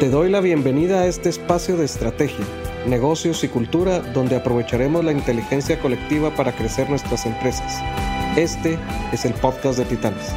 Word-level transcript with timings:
Te 0.00 0.10
doy 0.10 0.28
la 0.28 0.42
bienvenida 0.42 1.00
a 1.00 1.06
este 1.06 1.30
espacio 1.30 1.78
de 1.78 1.86
estrategia, 1.86 2.44
negocios 2.86 3.42
y 3.44 3.48
cultura 3.48 4.00
donde 4.00 4.36
aprovecharemos 4.36 5.02
la 5.02 5.10
inteligencia 5.10 5.80
colectiva 5.80 6.34
para 6.34 6.52
crecer 6.52 6.90
nuestras 6.90 7.24
empresas. 7.24 7.80
Este 8.36 8.78
es 9.10 9.24
el 9.24 9.32
podcast 9.32 9.78
de 9.78 9.86
Titanes. 9.86 10.34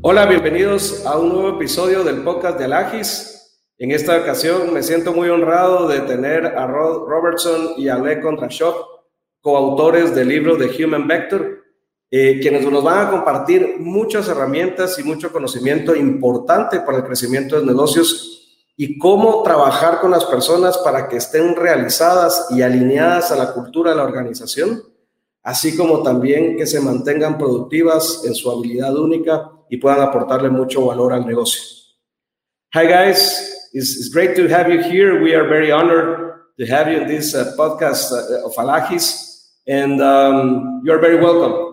Hola, 0.00 0.24
bienvenidos 0.24 1.04
a 1.04 1.18
un 1.18 1.34
nuevo 1.34 1.56
episodio 1.58 2.02
del 2.02 2.22
podcast 2.22 2.58
de 2.58 2.64
Alagis. 2.64 3.60
En 3.76 3.90
esta 3.90 4.16
ocasión 4.16 4.72
me 4.72 4.82
siento 4.82 5.12
muy 5.12 5.28
honrado 5.28 5.86
de 5.86 6.00
tener 6.00 6.46
a 6.46 6.66
Rod 6.66 7.06
Robertson 7.06 7.74
y 7.76 7.88
a 7.88 7.98
Le 7.98 8.22
Kondrashov, 8.22 8.74
coautores 9.42 10.14
del 10.14 10.28
libro 10.28 10.56
de 10.56 10.82
Human 10.82 11.06
Vector, 11.06 11.53
eh, 12.16 12.38
quienes 12.40 12.64
nos 12.64 12.84
van 12.84 13.08
a 13.08 13.10
compartir 13.10 13.74
muchas 13.80 14.28
herramientas 14.28 14.96
y 15.00 15.02
mucho 15.02 15.32
conocimiento 15.32 15.96
importante 15.96 16.78
para 16.78 16.98
el 16.98 17.04
crecimiento 17.04 17.58
de 17.58 17.66
negocios 17.66 18.62
y 18.76 19.00
cómo 19.00 19.42
trabajar 19.42 20.00
con 20.00 20.12
las 20.12 20.24
personas 20.24 20.78
para 20.78 21.08
que 21.08 21.16
estén 21.16 21.56
realizadas 21.56 22.46
y 22.50 22.62
alineadas 22.62 23.32
a 23.32 23.36
la 23.36 23.52
cultura 23.52 23.90
de 23.90 23.96
la 23.96 24.04
organización, 24.04 24.80
así 25.42 25.76
como 25.76 26.04
también 26.04 26.56
que 26.56 26.68
se 26.68 26.78
mantengan 26.78 27.36
productivas 27.36 28.22
en 28.24 28.36
su 28.36 28.48
habilidad 28.48 28.96
única 28.96 29.50
y 29.68 29.78
puedan 29.78 30.02
aportarle 30.02 30.50
mucho 30.50 30.86
valor 30.86 31.12
al 31.14 31.26
negocio. 31.26 31.60
Hi 32.74 32.86
guys, 32.86 33.68
it's, 33.72 33.96
it's 33.96 34.08
great 34.14 34.36
to 34.36 34.46
have 34.54 34.72
you 34.72 34.80
here. 34.84 35.20
We 35.20 35.34
are 35.34 35.48
very 35.48 35.72
honored 35.72 36.44
to 36.60 36.66
have 36.66 36.88
you 36.92 37.00
in 37.00 37.08
this 37.08 37.34
uh, 37.34 37.56
podcast 37.58 38.12
uh, 38.12 38.46
of 38.46 38.54
Alagis, 38.54 39.50
and 39.66 40.00
um, 40.00 40.80
you 40.84 40.92
are 40.92 41.00
very 41.00 41.16
welcome. 41.16 41.63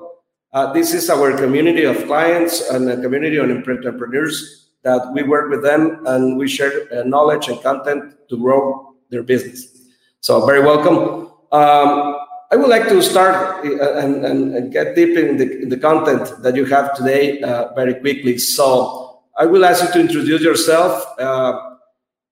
Uh, 0.53 0.73
this 0.73 0.93
is 0.93 1.09
our 1.09 1.31
community 1.37 1.85
of 1.85 1.95
clients 2.07 2.69
and 2.71 2.89
a 2.89 3.01
community 3.01 3.37
of 3.37 3.49
entrepreneurs 3.49 4.67
that 4.83 5.01
we 5.13 5.23
work 5.23 5.49
with 5.49 5.63
them 5.63 6.05
and 6.07 6.37
we 6.37 6.45
share 6.45 6.91
uh, 6.91 7.03
knowledge 7.03 7.47
and 7.47 7.61
content 7.61 8.15
to 8.27 8.37
grow 8.37 8.93
their 9.09 9.23
business. 9.23 9.87
So, 10.19 10.45
very 10.45 10.59
welcome. 10.59 11.31
Um, 11.53 12.17
I 12.51 12.57
would 12.57 12.67
like 12.67 12.89
to 12.89 13.01
start 13.01 13.65
uh, 13.65 13.93
and, 13.93 14.25
and, 14.25 14.55
and, 14.55 14.73
get 14.73 14.93
deep 14.93 15.17
in 15.17 15.37
the, 15.37 15.61
in 15.61 15.69
the 15.69 15.77
content 15.77 16.43
that 16.43 16.55
you 16.55 16.65
have 16.65 16.95
today 16.95 17.41
uh, 17.41 17.73
very 17.73 17.93
quickly. 17.93 18.37
So, 18.37 19.21
I 19.37 19.45
will 19.45 19.63
ask 19.63 19.81
you 19.85 19.91
to 19.93 19.99
introduce 20.01 20.41
yourself. 20.41 21.05
Uh, 21.17 21.59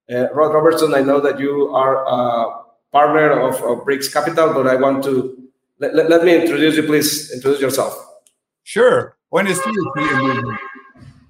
Rod 0.09 0.53
Robertson, 0.53 0.93
I 0.93 1.01
know 1.01 1.21
that 1.21 1.39
you 1.39 1.73
are 1.73 2.05
a 2.05 2.63
partner 2.91 3.31
of, 3.31 3.63
of 3.63 3.85
Briggs 3.85 4.09
Capital, 4.09 4.53
but 4.53 4.67
I 4.67 4.75
want 4.75 5.05
to 5.05 5.37
let, 5.79 5.95
let 5.95 6.25
me 6.25 6.35
introduce 6.35 6.75
you, 6.75 6.83
please. 6.83 7.31
Introduce 7.31 7.61
yourself. 7.61 8.08
Sure. 8.63 9.17
Buenos 9.31 9.59
dias, 9.59 10.59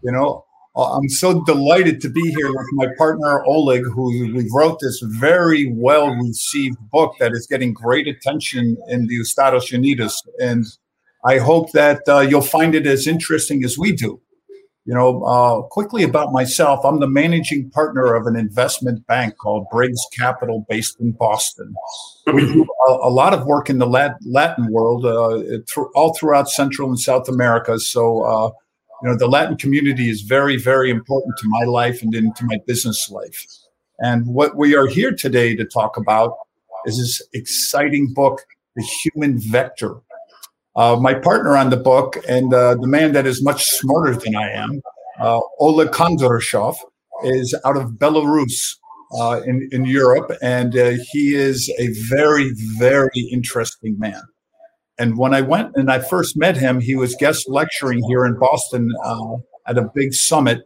you 0.03 0.11
know, 0.11 0.45
uh, 0.75 0.95
I'm 0.95 1.09
so 1.09 1.43
delighted 1.43 1.99
to 2.01 2.09
be 2.09 2.21
here 2.31 2.47
with 2.47 2.67
my 2.73 2.87
partner 2.97 3.43
Oleg, 3.45 3.83
who 3.83 4.33
we 4.33 4.47
wrote 4.53 4.79
this 4.79 5.01
very 5.03 5.71
well 5.73 6.09
received 6.15 6.77
book 6.91 7.15
that 7.19 7.33
is 7.33 7.47
getting 7.47 7.73
great 7.73 8.07
attention 8.07 8.77
in 8.87 9.07
the 9.07 9.15
Estados 9.15 9.71
Unidos. 9.71 10.13
And 10.39 10.65
I 11.25 11.39
hope 11.39 11.71
that 11.73 12.01
uh, 12.07 12.19
you'll 12.19 12.41
find 12.41 12.75
it 12.75 12.87
as 12.87 13.07
interesting 13.07 13.63
as 13.65 13.77
we 13.77 13.91
do. 13.91 14.21
You 14.89 14.95
know, 14.95 15.21
uh, 15.21 15.61
quickly 15.67 16.01
about 16.01 16.31
myself, 16.31 16.83
I'm 16.83 16.99
the 16.99 17.07
managing 17.07 17.69
partner 17.69 18.15
of 18.15 18.25
an 18.25 18.35
investment 18.35 19.05
bank 19.05 19.37
called 19.37 19.67
Briggs 19.69 20.01
Capital 20.17 20.65
based 20.67 20.99
in 20.99 21.11
Boston. 21.11 21.75
We 22.25 22.41
do 22.51 22.65
a, 22.87 22.91
a 23.03 23.11
lot 23.11 23.35
of 23.35 23.45
work 23.45 23.69
in 23.69 23.77
the 23.77 23.85
Latin 23.85 24.67
world, 24.71 25.05
uh, 25.05 25.59
all 25.93 26.15
throughout 26.15 26.49
Central 26.49 26.89
and 26.89 26.99
South 26.99 27.29
America. 27.29 27.77
So, 27.77 28.23
uh, 28.23 28.49
you 29.03 29.09
know, 29.09 29.15
the 29.15 29.27
Latin 29.27 29.57
community 29.57 30.09
is 30.09 30.21
very, 30.21 30.57
very 30.57 30.89
important 30.89 31.37
to 31.37 31.43
my 31.45 31.65
life 31.65 32.01
and 32.01 32.15
into 32.15 32.43
my 32.45 32.57
business 32.65 33.11
life. 33.11 33.45
And 33.99 34.25
what 34.25 34.57
we 34.57 34.75
are 34.75 34.87
here 34.87 35.11
today 35.11 35.55
to 35.55 35.65
talk 35.65 35.97
about 35.97 36.33
is 36.87 36.97
this 36.97 37.21
exciting 37.31 38.11
book, 38.15 38.41
The 38.75 38.81
Human 39.03 39.39
Vector 39.39 40.01
uh, 40.79 40.95
my 40.95 41.13
partner 41.13 41.57
on 41.57 41.69
the 41.69 41.77
book 41.77 42.17
and 42.29 42.53
uh, 42.53 42.73
the 42.75 42.87
man 42.87 43.11
that 43.11 43.27
is 43.27 43.43
much 43.43 43.65
smarter 43.65 44.15
than 44.15 44.33
I 44.33 44.49
am, 44.49 44.81
uh, 45.19 45.41
Oleg 45.59 45.89
Kondrashov, 45.89 46.77
is 47.23 47.53
out 47.65 47.75
of 47.75 47.91
Belarus 47.97 48.77
uh, 49.19 49.41
in, 49.45 49.67
in 49.73 49.83
Europe, 49.83 50.31
and 50.41 50.77
uh, 50.77 50.91
he 51.11 51.35
is 51.35 51.69
a 51.77 51.89
very, 52.07 52.53
very 52.77 53.27
interesting 53.29 53.99
man. 53.99 54.21
And 54.97 55.17
when 55.17 55.33
I 55.33 55.41
went 55.41 55.71
and 55.75 55.91
I 55.91 55.99
first 55.99 56.37
met 56.37 56.55
him, 56.55 56.79
he 56.79 56.95
was 56.95 57.13
guest 57.19 57.49
lecturing 57.49 58.01
here 58.07 58.25
in 58.25 58.39
Boston 58.39 58.89
uh, 59.03 59.35
at 59.67 59.77
a 59.77 59.89
big 59.93 60.13
summit, 60.13 60.59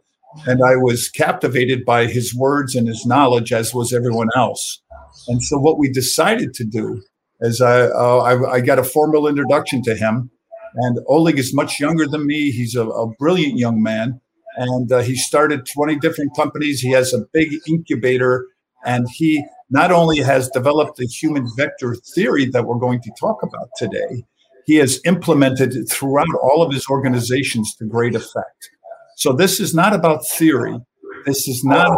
and 0.46 0.60
I 0.64 0.76
was 0.76 1.08
captivated 1.08 1.84
by 1.84 2.06
his 2.06 2.32
words 2.32 2.76
and 2.76 2.86
his 2.86 3.04
knowledge, 3.04 3.52
as 3.52 3.74
was 3.74 3.92
everyone 3.92 4.28
else. 4.36 4.80
And 5.26 5.42
so, 5.42 5.58
what 5.58 5.78
we 5.78 5.90
decided 5.90 6.54
to 6.54 6.64
do 6.64 7.02
as 7.44 7.60
I, 7.60 7.82
uh, 7.82 8.18
I, 8.18 8.52
I, 8.54 8.60
got 8.60 8.78
a 8.78 8.84
formal 8.84 9.28
introduction 9.28 9.82
to 9.82 9.94
him. 9.94 10.30
And 10.76 10.98
Oleg 11.06 11.38
is 11.38 11.54
much 11.54 11.78
younger 11.78 12.06
than 12.06 12.26
me. 12.26 12.50
He's 12.50 12.74
a, 12.74 12.86
a 12.88 13.08
brilliant 13.18 13.58
young 13.58 13.82
man. 13.82 14.20
And 14.56 14.90
uh, 14.90 15.02
he 15.02 15.14
started 15.14 15.66
20 15.66 15.98
different 15.98 16.34
companies. 16.36 16.80
He 16.80 16.90
has 16.92 17.12
a 17.12 17.26
big 17.32 17.50
incubator. 17.68 18.46
And 18.84 19.06
he 19.12 19.44
not 19.70 19.92
only 19.92 20.18
has 20.18 20.48
developed 20.50 20.96
the 20.96 21.06
human 21.06 21.46
vector 21.56 21.96
theory 22.14 22.46
that 22.46 22.64
we're 22.64 22.78
going 22.78 23.00
to 23.02 23.10
talk 23.18 23.42
about 23.42 23.68
today, 23.76 24.24
he 24.66 24.76
has 24.76 25.00
implemented 25.04 25.74
it 25.74 25.86
throughout 25.86 26.26
all 26.42 26.62
of 26.62 26.72
his 26.72 26.86
organizations 26.88 27.74
to 27.76 27.84
great 27.84 28.14
effect. 28.14 28.70
So 29.16 29.32
this 29.32 29.60
is 29.60 29.74
not 29.74 29.94
about 29.94 30.26
theory. 30.26 30.78
This 31.26 31.46
is 31.48 31.62
not 31.64 31.88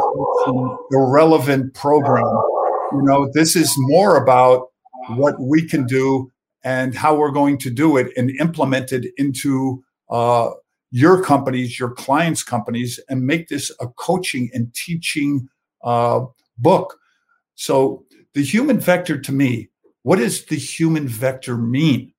an 0.46 0.78
irrelevant 0.92 1.74
program. 1.74 2.24
You 2.92 3.02
know, 3.02 3.28
this 3.32 3.56
is 3.56 3.72
more 3.78 4.16
about 4.16 4.68
what 5.08 5.40
we 5.40 5.66
can 5.66 5.86
do 5.86 6.30
and 6.64 6.94
how 6.94 7.14
we're 7.14 7.30
going 7.30 7.58
to 7.58 7.70
do 7.70 7.96
it 7.96 8.12
and 8.16 8.30
implement 8.40 8.92
it 8.92 9.06
into 9.16 9.82
uh, 10.10 10.50
your 10.90 11.22
companies, 11.22 11.78
your 11.78 11.90
clients' 11.90 12.42
companies, 12.42 13.00
and 13.08 13.26
make 13.26 13.48
this 13.48 13.70
a 13.80 13.88
coaching 13.88 14.50
and 14.52 14.74
teaching 14.74 15.48
uh, 15.84 16.20
book. 16.58 16.98
So, 17.54 18.04
the 18.34 18.42
human 18.42 18.78
vector 18.78 19.18
to 19.18 19.32
me, 19.32 19.70
what 20.02 20.18
does 20.18 20.44
the 20.44 20.56
human 20.56 21.08
vector 21.08 21.56
mean? 21.56 22.12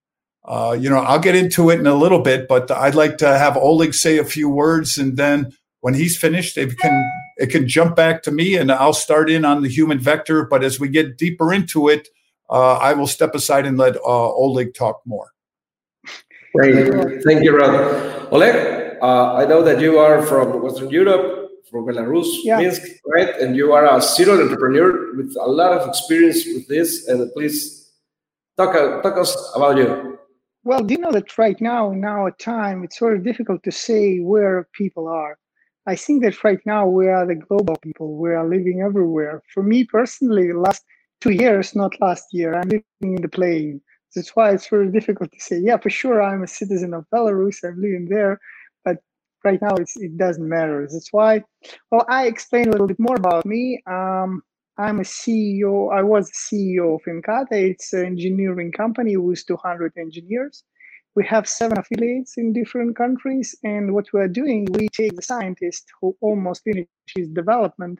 Uh, 0.43 0.75
you 0.79 0.89
know, 0.89 0.99
I'll 0.99 1.19
get 1.19 1.35
into 1.35 1.69
it 1.69 1.79
in 1.79 1.87
a 1.87 1.93
little 1.93 2.21
bit, 2.21 2.47
but 2.47 2.71
I'd 2.71 2.95
like 2.95 3.17
to 3.17 3.37
have 3.37 3.57
Oleg 3.57 3.93
say 3.93 4.17
a 4.17 4.23
few 4.23 4.49
words, 4.49 4.97
and 4.97 5.17
then 5.17 5.51
when 5.81 5.93
he's 5.93 6.17
finished, 6.17 6.57
it 6.57 6.77
can 6.79 7.11
it 7.37 7.47
can 7.47 7.67
jump 7.67 7.95
back 7.95 8.23
to 8.23 8.31
me, 8.31 8.55
and 8.55 8.71
I'll 8.71 8.93
start 8.93 9.29
in 9.29 9.45
on 9.45 9.61
the 9.61 9.69
human 9.69 9.99
vector. 9.99 10.45
But 10.45 10.63
as 10.63 10.79
we 10.79 10.87
get 10.87 11.17
deeper 11.17 11.53
into 11.53 11.89
it, 11.89 12.07
I 12.49 12.93
will 12.93 13.07
step 13.07 13.35
aside 13.35 13.65
and 13.65 13.77
let 13.77 13.95
uh, 13.97 14.33
Oleg 14.33 14.73
talk 14.73 15.01
more. 15.05 15.33
Great. 16.55 17.23
Thank 17.23 17.43
you, 17.43 17.57
Rod. 17.57 18.31
Oleg, 18.31 18.97
uh, 19.01 19.35
I 19.35 19.45
know 19.45 19.61
that 19.63 19.79
you 19.79 19.99
are 19.99 20.21
from 20.25 20.61
Western 20.61 20.89
Europe, 20.89 21.49
from 21.69 21.85
Belarus, 21.85 22.27
yeah. 22.43 22.57
Minsk, 22.59 22.81
right? 23.05 23.35
And 23.39 23.55
you 23.55 23.73
are 23.73 23.85
a 23.95 24.01
serial 24.01 24.41
entrepreneur 24.41 25.15
with 25.15 25.35
a 25.39 25.45
lot 25.45 25.73
of 25.77 25.87
experience 25.87 26.45
with 26.45 26.67
this. 26.67 27.07
And 27.07 27.31
please 27.33 27.91
talk, 28.55 28.73
talk 29.03 29.17
us 29.17 29.35
about 29.55 29.77
you. 29.77 30.17
Well, 30.63 30.81
do 30.83 30.95
you 30.95 30.99
know 30.99 31.11
that 31.11 31.37
right 31.37 31.59
now, 31.61 31.91
in 31.91 32.03
our 32.03 32.31
time, 32.31 32.83
it's 32.83 32.99
very 32.99 33.19
difficult 33.19 33.63
to 33.63 33.71
say 33.71 34.19
where 34.19 34.67
people 34.73 35.07
are. 35.07 35.37
I 35.85 35.95
think 35.95 36.23
that 36.23 36.43
right 36.43 36.59
now 36.65 36.87
we 36.87 37.07
are 37.07 37.25
the 37.25 37.35
global 37.35 37.77
people. 37.77 38.17
We 38.17 38.31
are 38.31 38.47
living 38.47 38.81
everywhere. 38.81 39.41
For 39.53 39.63
me 39.63 39.85
personally, 39.85 40.51
last 40.51 40.83
two 41.21 41.31
years, 41.31 41.75
not 41.75 41.99
last 42.01 42.25
year. 42.31 42.53
I'm 42.53 42.69
living 42.69 42.83
in 43.01 43.21
the 43.21 43.29
plane. 43.29 43.81
That's 44.15 44.35
why 44.35 44.51
it's 44.51 44.67
very 44.67 44.91
difficult 44.91 45.31
to 45.31 45.39
say, 45.39 45.59
yeah, 45.59 45.77
for 45.77 45.89
sure, 45.89 46.21
I'm 46.21 46.43
a 46.43 46.47
citizen 46.47 46.93
of 46.93 47.05
Belarus, 47.13 47.63
I'm 47.63 47.79
living 47.81 48.07
there, 48.09 48.39
but 48.83 48.97
right 49.43 49.61
now 49.61 49.75
it 49.75 50.17
doesn't 50.17 50.47
matter. 50.47 50.87
That's 50.91 51.11
why, 51.11 51.43
well, 51.91 52.05
I 52.09 52.27
explain 52.27 52.67
a 52.67 52.71
little 52.71 52.87
bit 52.87 52.99
more 52.99 53.15
about 53.15 53.45
me. 53.45 53.81
Um, 53.85 54.41
I'm 54.79 54.99
a 54.99 55.03
CEO, 55.03 55.91
I 55.91 56.03
was 56.03 56.31
CEO 56.31 56.95
of 56.95 57.01
EnCata. 57.03 57.51
It's 57.51 57.93
an 57.93 58.05
engineering 58.05 58.71
company 58.71 59.17
with 59.17 59.45
200 59.45 59.93
engineers. 59.97 60.63
We 61.15 61.25
have 61.25 61.49
seven 61.49 61.79
affiliates 61.79 62.37
in 62.37 62.53
different 62.53 62.95
countries. 62.95 63.55
And 63.63 63.93
what 63.93 64.05
we're 64.13 64.27
doing, 64.27 64.67
we 64.71 64.87
take 64.89 65.15
the 65.15 65.23
scientist 65.23 65.85
who 65.99 66.15
almost 66.21 66.63
finishes 66.63 67.29
development 67.33 67.99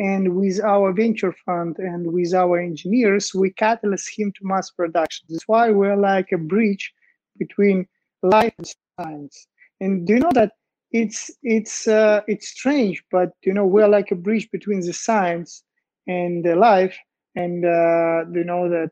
and 0.00 0.34
with 0.34 0.60
our 0.64 0.92
venture 0.94 1.34
fund 1.44 1.76
and 1.78 2.10
with 2.10 2.32
our 2.32 2.58
engineers, 2.58 3.34
we 3.34 3.50
catalyze 3.52 4.08
him 4.08 4.32
to 4.32 4.40
mass 4.42 4.70
production. 4.70 5.26
That's 5.28 5.46
why 5.46 5.70
we're 5.70 5.96
like 5.96 6.32
a 6.32 6.38
bridge 6.38 6.90
between 7.38 7.86
life 8.22 8.54
and 8.56 8.74
science. 8.98 9.46
And 9.80 10.06
do 10.06 10.14
you 10.14 10.20
know 10.20 10.32
that 10.32 10.52
it's 10.92 11.30
it's 11.42 11.86
uh, 11.86 12.22
it's 12.26 12.48
strange, 12.48 13.04
but 13.12 13.32
you 13.42 13.52
know 13.52 13.66
we're 13.66 13.88
like 13.88 14.10
a 14.10 14.16
bridge 14.16 14.50
between 14.50 14.80
the 14.80 14.94
science 14.94 15.62
and 16.06 16.44
the 16.44 16.56
life, 16.56 16.96
and 17.36 17.64
uh, 17.66 18.24
you 18.32 18.44
know 18.44 18.70
that 18.70 18.90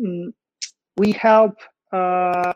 mm, 0.00 0.32
we 0.96 1.12
help 1.12 1.56
uh, 1.92 2.54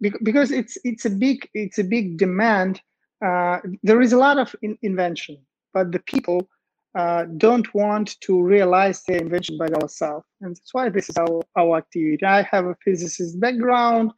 because 0.00 0.50
it's 0.50 0.76
it's 0.82 1.04
a 1.04 1.10
big 1.10 1.48
it's 1.54 1.78
a 1.78 1.84
big 1.84 2.18
demand. 2.18 2.80
Uh, 3.24 3.58
there 3.84 4.00
is 4.00 4.12
a 4.12 4.18
lot 4.18 4.36
of 4.36 4.54
in- 4.62 4.78
invention, 4.82 5.38
but 5.72 5.92
the 5.92 6.00
people 6.00 6.48
uh, 6.94 7.24
don't 7.36 7.72
want 7.74 8.18
to 8.20 8.42
realize 8.42 9.02
their 9.02 9.18
invention 9.18 9.58
by 9.58 9.68
themselves, 9.68 10.26
and 10.40 10.56
that's 10.56 10.72
why 10.72 10.88
this 10.88 11.08
is 11.08 11.16
our 11.16 11.42
our 11.56 11.78
activity. 11.78 12.24
I 12.24 12.42
have 12.42 12.66
a 12.66 12.76
physicist 12.84 13.38
background, 13.38 14.12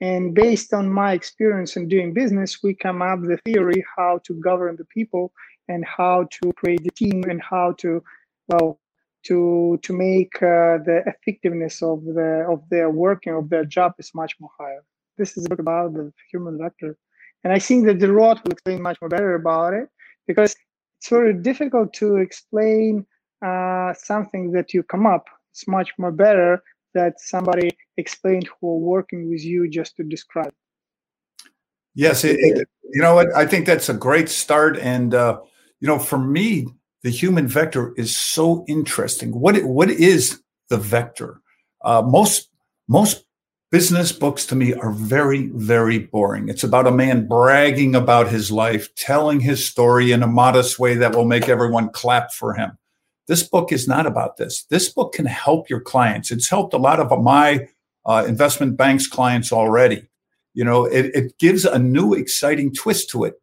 and 0.00 0.34
based 0.34 0.72
on 0.72 0.92
my 0.92 1.12
experience 1.12 1.76
in 1.76 1.88
doing 1.88 2.12
business, 2.12 2.62
we 2.62 2.74
come 2.74 3.02
up 3.02 3.20
the 3.22 3.38
theory 3.44 3.84
how 3.96 4.20
to 4.24 4.34
govern 4.34 4.76
the 4.76 4.84
people 4.86 5.32
and 5.68 5.84
how 5.84 6.28
to 6.30 6.52
create 6.54 6.82
the 6.84 6.90
team 6.90 7.24
and 7.24 7.42
how 7.42 7.72
to 7.78 8.02
well 8.48 8.78
to 9.24 9.78
to 9.82 9.92
make 9.92 10.34
uh, 10.42 10.78
the 10.88 11.02
effectiveness 11.06 11.82
of 11.82 12.04
the 12.04 12.46
of 12.48 12.62
their 12.68 12.90
working 12.90 13.34
of 13.34 13.48
their 13.48 13.64
job 13.64 13.92
is 13.98 14.10
much 14.14 14.34
more 14.40 14.50
higher. 14.58 14.84
This 15.18 15.36
is 15.36 15.46
about 15.50 15.94
the 15.94 16.12
human 16.30 16.58
vector, 16.58 16.96
and 17.44 17.52
I 17.52 17.58
think 17.58 17.86
that 17.86 18.00
the 18.00 18.12
Rod 18.12 18.40
will 18.42 18.52
explain 18.52 18.82
much 18.82 19.00
more 19.00 19.08
better 19.08 19.34
about 19.34 19.74
it 19.74 19.88
because 20.26 20.54
it's 21.02 21.08
very 21.08 21.34
difficult 21.34 21.92
to 21.92 22.18
explain 22.18 23.04
uh, 23.44 23.92
something 23.92 24.52
that 24.52 24.72
you 24.72 24.84
come 24.84 25.04
up. 25.04 25.24
It's 25.50 25.66
much 25.66 25.90
more 25.98 26.12
better 26.12 26.62
that 26.94 27.14
somebody 27.18 27.70
explained 27.96 28.48
who 28.60 28.70
are 28.70 28.78
working 28.78 29.28
with 29.28 29.42
you 29.42 29.68
just 29.68 29.96
to 29.96 30.04
describe. 30.04 30.52
Yes, 31.96 32.22
it, 32.22 32.36
it, 32.38 32.68
you 32.92 33.02
know 33.02 33.16
what? 33.16 33.34
I 33.34 33.46
think 33.46 33.66
that's 33.66 33.88
a 33.88 33.94
great 33.94 34.28
start, 34.28 34.78
and 34.78 35.12
uh, 35.12 35.40
you 35.80 35.88
know, 35.88 35.98
for 35.98 36.18
me, 36.18 36.68
the 37.02 37.10
human 37.10 37.48
vector 37.48 37.94
is 37.96 38.16
so 38.16 38.64
interesting. 38.68 39.32
What 39.32 39.60
what 39.64 39.90
is 39.90 40.40
the 40.68 40.78
vector? 40.78 41.40
Uh, 41.84 42.02
most 42.02 42.48
most 42.86 43.24
business 43.72 44.12
books 44.12 44.44
to 44.46 44.54
me 44.54 44.74
are 44.74 44.92
very 44.92 45.48
very 45.54 45.98
boring. 45.98 46.48
It's 46.48 46.62
about 46.62 46.86
a 46.86 46.92
man 46.92 47.26
bragging 47.26 47.96
about 47.96 48.28
his 48.28 48.52
life, 48.52 48.94
telling 48.94 49.40
his 49.40 49.64
story 49.64 50.12
in 50.12 50.22
a 50.22 50.26
modest 50.26 50.78
way 50.78 50.94
that 50.96 51.16
will 51.16 51.24
make 51.24 51.48
everyone 51.48 51.88
clap 51.88 52.32
for 52.32 52.52
him. 52.52 52.78
This 53.26 53.42
book 53.42 53.72
is 53.72 53.88
not 53.88 54.06
about 54.06 54.36
this. 54.36 54.64
This 54.64 54.90
book 54.90 55.14
can 55.14 55.24
help 55.24 55.70
your 55.70 55.80
clients. 55.80 56.30
It's 56.30 56.50
helped 56.50 56.74
a 56.74 56.78
lot 56.78 57.00
of 57.00 57.18
my 57.22 57.68
uh, 58.04 58.24
investment 58.28 58.76
banks 58.76 59.06
clients 59.06 59.52
already. 59.52 60.06
You 60.52 60.64
know, 60.64 60.84
it, 60.84 61.06
it 61.14 61.38
gives 61.38 61.64
a 61.64 61.78
new 61.78 62.12
exciting 62.12 62.74
twist 62.74 63.08
to 63.10 63.24
it. 63.24 63.40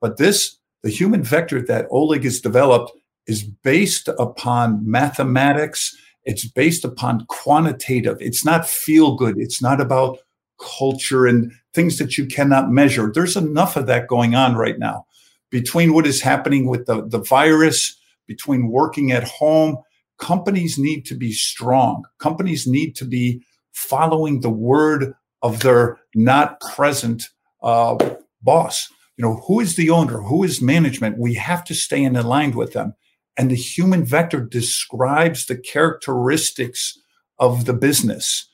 But 0.00 0.16
this 0.16 0.58
the 0.82 0.90
human 0.90 1.22
vector 1.22 1.62
that 1.62 1.86
Oleg 1.90 2.24
has 2.24 2.40
developed 2.40 2.92
is 3.28 3.44
based 3.44 4.08
upon 4.08 4.90
mathematics. 4.90 5.96
It's 6.28 6.46
based 6.46 6.84
upon 6.84 7.24
quantitative. 7.26 8.18
It's 8.20 8.44
not 8.44 8.68
feel 8.68 9.16
good. 9.16 9.38
It's 9.38 9.62
not 9.62 9.80
about 9.80 10.18
culture 10.60 11.24
and 11.26 11.50
things 11.72 11.96
that 11.96 12.18
you 12.18 12.26
cannot 12.26 12.70
measure. 12.70 13.10
There's 13.10 13.34
enough 13.34 13.76
of 13.76 13.86
that 13.86 14.08
going 14.08 14.34
on 14.34 14.54
right 14.54 14.78
now 14.78 15.06
between 15.50 15.94
what 15.94 16.06
is 16.06 16.20
happening 16.20 16.66
with 16.66 16.84
the, 16.84 17.06
the 17.08 17.18
virus, 17.18 17.98
between 18.26 18.68
working 18.68 19.10
at 19.10 19.24
home. 19.24 19.78
Companies 20.18 20.76
need 20.78 21.06
to 21.06 21.14
be 21.14 21.32
strong. 21.32 22.04
Companies 22.18 22.66
need 22.66 22.94
to 22.96 23.06
be 23.06 23.42
following 23.72 24.42
the 24.42 24.50
word 24.50 25.14
of 25.40 25.60
their 25.60 25.96
not 26.14 26.60
present 26.60 27.30
uh, 27.62 27.96
boss 28.42 28.92
you 29.16 29.22
know 29.22 29.42
who 29.46 29.60
is 29.60 29.76
the 29.76 29.90
owner 29.90 30.20
who 30.22 30.44
is 30.44 30.62
management 30.62 31.18
we 31.18 31.34
have 31.34 31.64
to 31.64 31.74
stay 31.74 32.02
in 32.02 32.16
aligned 32.16 32.54
with 32.54 32.72
them 32.72 32.94
and 33.38 33.50
the 33.50 33.56
human 33.56 34.04
vector 34.04 34.40
describes 34.40 35.46
the 35.46 35.56
characteristics 35.56 36.98
of 37.38 37.64
the 37.64 37.72
business. 37.72 38.48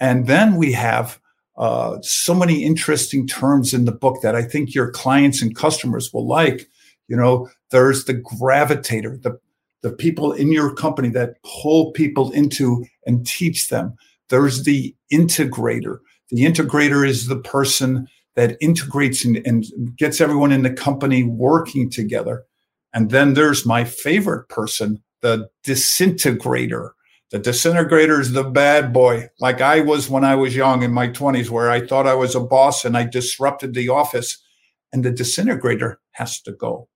And 0.00 0.26
then 0.26 0.56
we 0.56 0.72
have 0.72 1.20
uh, 1.58 1.98
so 2.00 2.34
many 2.34 2.64
interesting 2.64 3.26
terms 3.26 3.74
in 3.74 3.84
the 3.84 3.92
book 3.92 4.22
that 4.22 4.34
i 4.34 4.42
think 4.42 4.74
your 4.74 4.90
clients 4.90 5.42
and 5.42 5.54
customers 5.54 6.10
will 6.12 6.26
like. 6.26 6.66
You 7.06 7.16
know 7.16 7.48
there's 7.70 8.04
the 8.04 8.14
gravitator 8.14 9.20
the 9.20 9.38
the 9.82 9.90
people 9.90 10.32
in 10.32 10.52
your 10.52 10.74
company 10.74 11.08
that 11.10 11.42
pull 11.42 11.92
people 11.92 12.30
into 12.32 12.84
and 13.06 13.26
teach 13.26 13.68
them. 13.68 13.94
There's 14.28 14.64
the 14.64 14.94
integrator. 15.12 15.98
The 16.28 16.44
integrator 16.44 17.06
is 17.06 17.26
the 17.26 17.40
person 17.40 18.06
that 18.36 18.56
integrates 18.60 19.24
and, 19.24 19.40
and 19.44 19.64
gets 19.96 20.20
everyone 20.20 20.52
in 20.52 20.62
the 20.62 20.72
company 20.72 21.24
working 21.24 21.90
together. 21.90 22.44
And 22.92 23.10
then 23.10 23.34
there's 23.34 23.66
my 23.66 23.84
favorite 23.84 24.48
person, 24.48 25.02
the 25.20 25.48
disintegrator. 25.64 26.94
The 27.30 27.38
disintegrator 27.38 28.20
is 28.20 28.32
the 28.32 28.42
bad 28.42 28.92
boy, 28.92 29.28
like 29.38 29.60
I 29.60 29.80
was 29.80 30.10
when 30.10 30.24
I 30.24 30.34
was 30.34 30.56
young 30.56 30.82
in 30.82 30.92
my 30.92 31.08
20s, 31.08 31.48
where 31.48 31.70
I 31.70 31.86
thought 31.86 32.08
I 32.08 32.14
was 32.14 32.34
a 32.34 32.40
boss 32.40 32.84
and 32.84 32.96
I 32.96 33.04
disrupted 33.04 33.74
the 33.74 33.88
office. 33.88 34.38
And 34.92 35.04
the 35.04 35.12
disintegrator 35.12 36.00
has 36.12 36.40
to 36.42 36.52
go. 36.52 36.88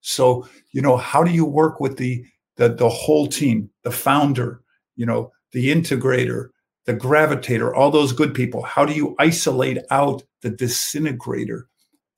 So, 0.00 0.48
you 0.72 0.82
know, 0.82 0.96
how 0.96 1.22
do 1.22 1.30
you 1.30 1.44
work 1.44 1.78
with 1.78 1.96
the 1.96 2.24
the, 2.56 2.70
the 2.70 2.88
whole 2.88 3.26
team, 3.26 3.70
the 3.84 3.90
founder, 3.90 4.62
you 4.96 5.06
know, 5.06 5.30
the 5.52 5.68
integrator, 5.72 6.48
the 6.86 6.94
gravitator, 6.94 7.74
all 7.74 7.90
those 7.90 8.12
good 8.12 8.34
people. 8.34 8.62
How 8.62 8.84
do 8.84 8.94
you 8.94 9.14
isolate 9.18 9.78
out 9.90 10.22
the 10.42 10.50
disintegrator? 10.50 11.68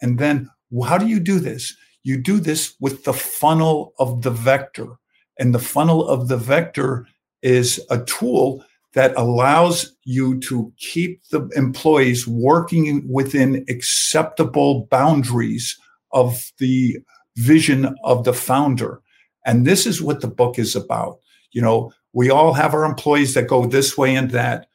And 0.00 0.18
then 0.18 0.48
how 0.84 0.98
do 0.98 1.06
you 1.06 1.20
do 1.20 1.40
this? 1.40 1.76
You 2.02 2.16
do 2.18 2.40
this 2.40 2.74
with 2.80 3.04
the 3.04 3.12
funnel 3.12 3.94
of 3.98 4.22
the 4.22 4.30
vector. 4.30 4.96
And 5.38 5.54
the 5.54 5.58
funnel 5.58 6.08
of 6.08 6.28
the 6.28 6.36
vector 6.36 7.06
is 7.42 7.80
a 7.90 8.04
tool 8.04 8.64
that 8.94 9.14
allows 9.16 9.94
you 10.04 10.40
to 10.40 10.72
keep 10.78 11.22
the 11.28 11.48
employees 11.54 12.26
working 12.26 13.06
within 13.08 13.64
acceptable 13.68 14.86
boundaries 14.90 15.78
of 16.12 16.50
the 16.58 16.98
vision 17.36 17.94
of 18.02 18.24
the 18.24 18.32
founder. 18.32 19.00
And 19.44 19.66
this 19.66 19.86
is 19.86 20.02
what 20.02 20.20
the 20.20 20.28
book 20.28 20.58
is 20.58 20.74
about. 20.74 21.18
You 21.52 21.62
know, 21.62 21.92
we 22.12 22.30
all 22.30 22.52
have 22.54 22.74
our 22.74 22.84
employees 22.84 23.34
that 23.34 23.46
go 23.46 23.66
this 23.66 23.96
way 23.96 24.14
and 24.14 24.30
that. 24.30 24.66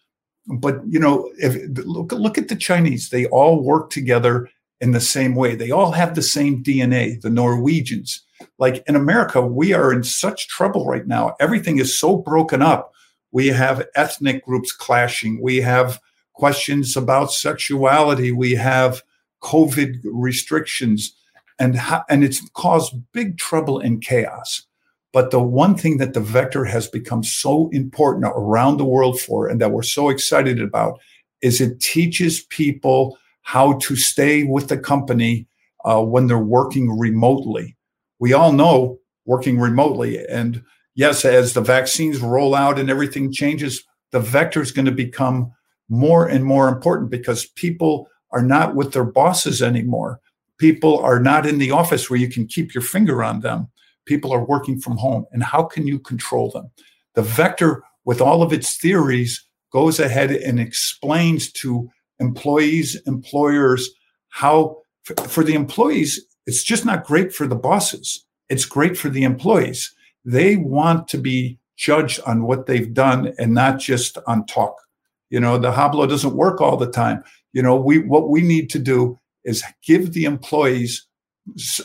But 0.47 0.81
you 0.87 0.99
know, 0.99 1.31
if 1.37 1.57
look 1.85 2.11
look 2.11 2.37
at 2.37 2.49
the 2.49 2.55
Chinese, 2.55 3.09
they 3.09 3.25
all 3.27 3.63
work 3.63 3.89
together 3.89 4.49
in 4.83 4.91
the 4.91 4.99
same 4.99 5.33
way. 5.33 5.55
They 5.55 5.71
all 5.71 5.93
have 5.93 6.13
the 6.13 6.21
same 6.21 6.61
DNA, 6.61 7.19
the 7.21 7.29
Norwegians. 7.29 8.21
Like 8.59 8.83
in 8.85 8.97
America, 8.97 9.41
we 9.41 9.71
are 9.71 9.93
in 9.93 10.03
such 10.03 10.49
trouble 10.49 10.85
right 10.85 11.07
now. 11.07 11.37
Everything 11.39 11.79
is 11.79 11.97
so 11.97 12.17
broken 12.17 12.61
up. 12.61 12.91
We 13.31 13.47
have 13.47 13.87
ethnic 13.95 14.43
groups 14.43 14.73
clashing. 14.73 15.41
We 15.41 15.61
have 15.61 16.01
questions 16.33 16.97
about 16.97 17.31
sexuality. 17.31 18.33
We 18.33 18.55
have 18.55 19.01
COVID 19.41 19.99
restrictions, 20.03 21.15
and 21.59 21.79
and 22.09 22.23
it's 22.25 22.41
caused 22.53 22.93
big 23.13 23.37
trouble 23.37 23.79
and 23.79 24.01
chaos. 24.01 24.67
But 25.13 25.31
the 25.31 25.41
one 25.41 25.75
thing 25.75 25.97
that 25.99 26.13
the 26.13 26.19
vector 26.19 26.65
has 26.65 26.87
become 26.89 27.23
so 27.23 27.69
important 27.71 28.25
around 28.35 28.77
the 28.77 28.85
world 28.85 29.21
for, 29.21 29.47
and 29.47 29.61
that 29.61 29.71
we're 29.71 29.83
so 29.83 30.09
excited 30.09 30.61
about, 30.61 30.99
is 31.41 31.61
it 31.61 31.79
teaches 31.79 32.41
people 32.41 33.17
how 33.43 33.73
to 33.79 33.95
stay 33.95 34.43
with 34.43 34.67
the 34.67 34.77
company 34.77 35.47
uh, 35.85 36.01
when 36.01 36.27
they're 36.27 36.37
working 36.37 36.97
remotely. 36.97 37.77
We 38.19 38.33
all 38.33 38.51
know 38.51 38.99
working 39.25 39.59
remotely. 39.59 40.25
And 40.27 40.63
yes, 40.95 41.25
as 41.25 41.53
the 41.53 41.61
vaccines 41.61 42.19
roll 42.19 42.55
out 42.55 42.79
and 42.79 42.89
everything 42.89 43.31
changes, 43.31 43.83
the 44.11 44.19
vector 44.19 44.61
is 44.61 44.71
going 44.71 44.85
to 44.85 44.91
become 44.91 45.51
more 45.89 46.27
and 46.27 46.45
more 46.45 46.67
important 46.67 47.11
because 47.11 47.45
people 47.45 48.07
are 48.31 48.43
not 48.43 48.75
with 48.75 48.93
their 48.93 49.03
bosses 49.03 49.61
anymore. 49.61 50.19
People 50.57 50.99
are 50.99 51.19
not 51.19 51.45
in 51.45 51.57
the 51.57 51.71
office 51.71 52.09
where 52.09 52.19
you 52.19 52.29
can 52.29 52.47
keep 52.47 52.73
your 52.73 52.83
finger 52.83 53.23
on 53.23 53.41
them 53.41 53.67
people 54.05 54.33
are 54.33 54.45
working 54.45 54.79
from 54.79 54.97
home 54.97 55.25
and 55.31 55.43
how 55.43 55.63
can 55.63 55.87
you 55.87 55.99
control 55.99 56.49
them 56.51 56.69
the 57.15 57.21
vector 57.21 57.83
with 58.05 58.21
all 58.21 58.41
of 58.41 58.51
its 58.51 58.77
theories 58.77 59.45
goes 59.71 59.99
ahead 59.99 60.31
and 60.31 60.59
explains 60.59 61.51
to 61.51 61.89
employees 62.19 62.95
employers 63.05 63.89
how 64.29 64.77
for 65.27 65.43
the 65.43 65.53
employees 65.53 66.25
it's 66.45 66.63
just 66.63 66.85
not 66.85 67.05
great 67.05 67.33
for 67.33 67.47
the 67.47 67.55
bosses. 67.55 68.25
It's 68.49 68.65
great 68.65 68.97
for 68.97 69.09
the 69.09 69.23
employees. 69.23 69.93
They 70.25 70.55
want 70.55 71.07
to 71.09 71.17
be 71.17 71.57
judged 71.77 72.19
on 72.25 72.43
what 72.43 72.65
they've 72.65 72.93
done 72.93 73.33
and 73.39 73.53
not 73.53 73.79
just 73.79 74.17
on 74.27 74.45
talk. 74.45 74.75
You 75.29 75.39
know 75.39 75.57
the 75.57 75.71
hablo 75.71 76.07
doesn't 76.07 76.35
work 76.35 76.61
all 76.61 76.77
the 76.77 76.91
time. 76.91 77.23
You 77.53 77.61
know 77.63 77.75
we 77.75 77.99
what 77.99 78.29
we 78.29 78.41
need 78.41 78.69
to 78.71 78.79
do 78.79 79.19
is 79.43 79.63
give 79.85 80.13
the 80.13 80.25
employees 80.25 81.05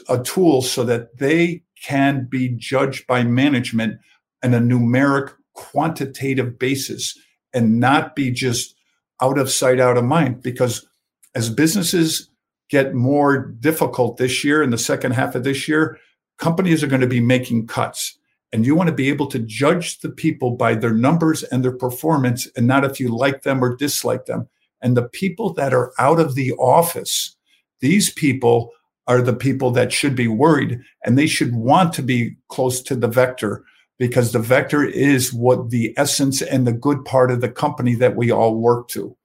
a 0.09 0.23
tool 0.23 0.63
so 0.63 0.85
that 0.85 1.17
they 1.19 1.63
can 1.83 2.29
be 2.31 2.49
judged 2.49 3.07
by 3.07 3.25
management 3.25 3.99
on 4.45 4.55
a 4.55 4.61
numeric 4.61 5.33
quantitative 5.55 6.59
basis 6.59 7.19
and 7.53 7.81
not 7.81 8.15
be 8.15 8.31
just 8.31 8.77
out 9.23 9.39
of 9.39 9.51
sight 9.51 9.81
out 9.81 9.97
of 9.97 10.05
mind 10.05 10.43
because 10.43 10.87
as 11.35 11.51
businesses 11.51 12.31
get 12.71 12.95
more 12.95 13.47
difficult 13.61 14.17
this 14.17 14.45
year 14.45 14.63
in 14.63 14.71
the 14.71 14.79
second 14.79 15.13
half 15.13 15.35
of 15.35 15.45
this 15.45 15.69
year 15.69 15.99
companies 16.39 16.83
are 16.83 16.89
going 16.89 17.01
to 17.01 17.07
be 17.07 17.21
making 17.21 17.67
cuts. 17.67 18.19
And 18.53 18.65
you 18.65 18.75
want 18.75 18.89
to 18.89 18.95
be 18.95 19.11
able 19.11 19.27
to 19.27 19.39
judge 19.39 20.01
the 20.01 20.09
people 20.09 20.53
by 20.53 20.75
their 20.75 20.95
numbers 20.95 21.43
and 21.43 21.63
their 21.63 21.77
performance 21.77 22.49
and 22.57 22.67
not 22.67 22.85
if 22.85 22.99
you 22.99 23.15
like 23.15 23.43
them 23.43 23.63
or 23.63 23.77
dislike 23.77 24.25
them. 24.25 24.49
And 24.81 24.97
the 24.97 25.09
people 25.09 25.53
that 25.55 25.75
are 25.75 25.93
out 25.99 26.19
of 26.19 26.35
the 26.35 26.53
office, 26.53 27.37
these 27.81 28.11
people 28.11 28.71
are 29.07 29.21
the 29.21 29.35
people 29.35 29.71
that 29.73 29.93
should 29.93 30.15
be 30.15 30.29
worried 30.29 30.81
and 31.05 31.19
they 31.19 31.27
should 31.27 31.55
want 31.55 31.93
to 31.95 32.03
be 32.03 32.37
close 32.49 32.81
to 32.83 32.95
the 32.95 33.09
vector 33.09 33.65
because 33.99 34.33
the 34.33 34.39
vector 34.39 34.85
is 34.85 35.33
what 35.33 35.71
the 35.71 35.93
essence 35.97 36.41
and 36.41 36.67
the 36.67 36.73
good 36.73 37.05
part 37.05 37.31
of 37.31 37.41
the 37.41 37.49
company 37.49 37.95
that 37.97 38.17
we 38.17 38.31
all 38.31 38.55
work 38.55 38.89
to. 38.89 39.17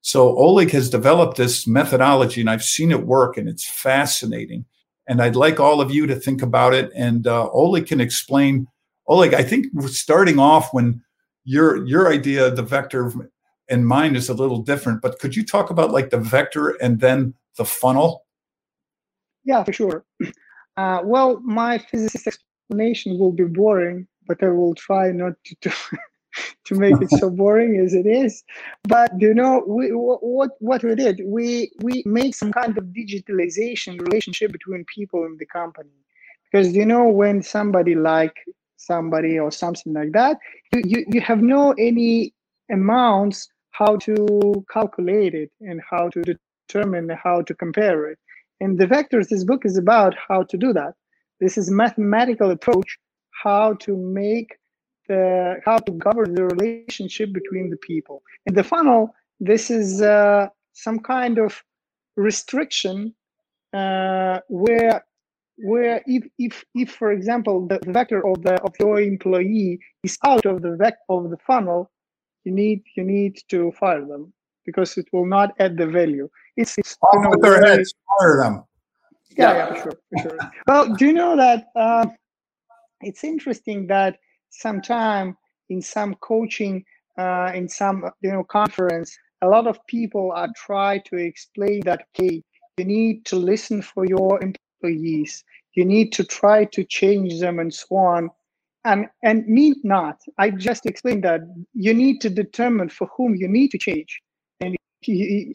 So 0.00 0.36
Oleg 0.36 0.70
has 0.70 0.90
developed 0.90 1.36
this 1.36 1.66
methodology 1.66 2.40
and 2.40 2.50
I've 2.50 2.62
seen 2.62 2.92
it 2.92 3.06
work 3.06 3.36
and 3.36 3.48
it's 3.48 3.68
fascinating. 3.68 4.64
And 5.08 5.22
I'd 5.22 5.36
like 5.36 5.60
all 5.60 5.80
of 5.80 5.92
you 5.92 6.06
to 6.06 6.16
think 6.16 6.42
about 6.42 6.74
it. 6.74 6.90
And 6.94 7.26
uh, 7.26 7.48
Oleg 7.50 7.86
can 7.86 8.00
explain. 8.00 8.66
Oleg, 9.08 9.34
I 9.34 9.42
think 9.42 9.66
starting 9.88 10.38
off 10.38 10.72
when 10.72 11.02
your 11.44 11.86
your 11.86 12.12
idea, 12.12 12.50
the 12.50 12.62
vector 12.62 13.12
and 13.68 13.86
mine 13.86 14.16
is 14.16 14.28
a 14.28 14.34
little 14.34 14.62
different, 14.62 15.02
but 15.02 15.18
could 15.18 15.34
you 15.34 15.44
talk 15.44 15.70
about 15.70 15.90
like 15.90 16.10
the 16.10 16.18
vector 16.18 16.70
and 16.80 17.00
then 17.00 17.34
the 17.56 17.64
funnel? 17.64 18.24
Yeah, 19.44 19.62
for 19.64 19.72
sure. 19.72 20.04
Uh, 20.78 21.00
well, 21.02 21.40
my 21.40 21.78
physicist 21.78 22.26
explanation 22.26 23.18
will 23.18 23.32
be 23.32 23.44
boring, 23.44 24.06
but 24.26 24.42
I 24.42 24.48
will 24.48 24.74
try 24.74 25.10
not 25.12 25.34
to 25.44 25.54
to, 25.62 25.72
to 26.66 26.74
make 26.74 27.00
it 27.00 27.10
so 27.10 27.30
boring 27.30 27.78
as 27.78 27.94
it 27.94 28.06
is. 28.06 28.44
But 28.84 29.10
you 29.20 29.34
know, 29.34 29.64
we 29.66 29.88
what 29.88 30.50
what 30.60 30.82
we 30.82 30.94
did, 30.94 31.20
we 31.24 31.70
we 31.82 32.02
made 32.06 32.34
some 32.34 32.52
kind 32.52 32.76
of 32.76 32.84
digitalization 32.86 34.00
relationship 34.00 34.52
between 34.52 34.84
people 34.84 35.24
in 35.24 35.36
the 35.38 35.46
company, 35.46 35.90
because 36.50 36.74
you 36.74 36.86
know 36.86 37.04
when 37.04 37.42
somebody 37.42 37.94
like 37.94 38.36
somebody 38.76 39.38
or 39.38 39.50
something 39.50 39.92
like 39.92 40.12
that, 40.12 40.38
you 40.72 40.82
you, 40.84 41.04
you 41.08 41.20
have 41.20 41.42
no 41.42 41.72
any 41.78 42.32
amounts 42.70 43.48
how 43.70 43.96
to 43.96 44.64
calculate 44.72 45.34
it 45.34 45.50
and 45.60 45.80
how 45.88 46.08
to 46.08 46.22
determine 46.22 47.10
how 47.22 47.42
to 47.42 47.54
compare 47.54 48.10
it. 48.10 48.18
And 48.60 48.78
the 48.78 48.86
vectors, 48.86 49.28
this 49.28 49.44
book 49.44 49.66
is 49.66 49.76
about 49.76 50.14
how 50.28 50.44
to 50.44 50.56
do 50.56 50.72
that. 50.72 50.94
This 51.40 51.58
is 51.58 51.70
mathematical 51.70 52.50
approach 52.50 52.98
how 53.42 53.74
to 53.74 53.96
make 53.96 54.56
the 55.08 55.56
how 55.64 55.78
to 55.78 55.92
govern 55.92 56.34
the 56.34 56.44
relationship 56.44 57.32
between 57.32 57.70
the 57.70 57.76
people. 57.76 58.22
In 58.46 58.54
the 58.54 58.64
funnel, 58.64 59.14
this 59.40 59.70
is 59.70 60.02
uh, 60.02 60.48
some 60.72 60.98
kind 61.00 61.38
of 61.38 61.62
restriction 62.16 63.14
uh, 63.72 64.40
where 64.48 65.04
where 65.58 66.02
if 66.06 66.24
if 66.38 66.64
if 66.74 66.90
for 66.90 67.12
example 67.12 67.66
the, 67.66 67.78
vector 67.86 68.26
of 68.26 68.42
the 68.42 68.54
of 68.62 68.74
your 68.80 69.00
employee 69.00 69.78
is 70.02 70.18
out 70.24 70.44
of 70.46 70.62
the 70.62 70.76
vec 70.76 70.94
of 71.08 71.30
the 71.30 71.38
funnel, 71.46 71.90
you 72.44 72.52
need 72.52 72.82
you 72.96 73.04
need 73.04 73.38
to 73.48 73.72
fire 73.72 74.04
them 74.04 74.32
because 74.64 74.98
it 74.98 75.06
will 75.12 75.26
not 75.26 75.54
add 75.60 75.76
the 75.76 75.86
value. 75.86 76.28
It's, 76.56 76.76
it's 76.78 76.96
you 77.14 77.20
know, 77.20 77.32
their 77.40 77.64
heads, 77.64 77.94
fire 78.18 78.42
them. 78.42 78.64
Yeah, 79.36 79.52
yeah, 79.52 79.66
for 79.66 79.76
sure, 79.76 79.92
for 80.10 80.18
sure. 80.22 80.38
well, 80.66 80.94
do 80.94 81.06
you 81.06 81.12
know 81.12 81.36
that 81.36 81.68
uh, 81.76 82.06
it's 83.02 83.24
interesting 83.24 83.86
that 83.88 84.18
sometime 84.50 85.36
in 85.68 85.82
some 85.82 86.14
coaching, 86.16 86.84
uh, 87.18 87.52
in 87.54 87.68
some 87.68 88.10
you 88.20 88.30
know 88.30 88.44
conference, 88.44 89.16
a 89.42 89.48
lot 89.48 89.66
of 89.66 89.78
people 89.86 90.32
are 90.32 90.48
try 90.56 90.98
to 90.98 91.16
explain 91.16 91.80
that 91.80 92.06
okay, 92.18 92.42
you 92.78 92.84
need 92.84 93.24
to 93.26 93.36
listen 93.36 93.82
for 93.82 94.06
your 94.06 94.42
employees, 94.42 95.44
you 95.74 95.84
need 95.84 96.12
to 96.12 96.24
try 96.24 96.64
to 96.64 96.84
change 96.84 97.40
them 97.40 97.58
and 97.58 97.72
so 97.72 97.96
on. 97.96 98.30
And, 98.84 99.08
and 99.24 99.48
me 99.48 99.74
not. 99.82 100.20
I 100.38 100.50
just 100.50 100.86
explained 100.86 101.24
that 101.24 101.40
you 101.74 101.92
need 101.92 102.20
to 102.20 102.30
determine 102.30 102.88
for 102.88 103.08
whom 103.16 103.34
you 103.34 103.48
need 103.48 103.72
to 103.72 103.78
change 103.78 104.22
and 104.60 104.76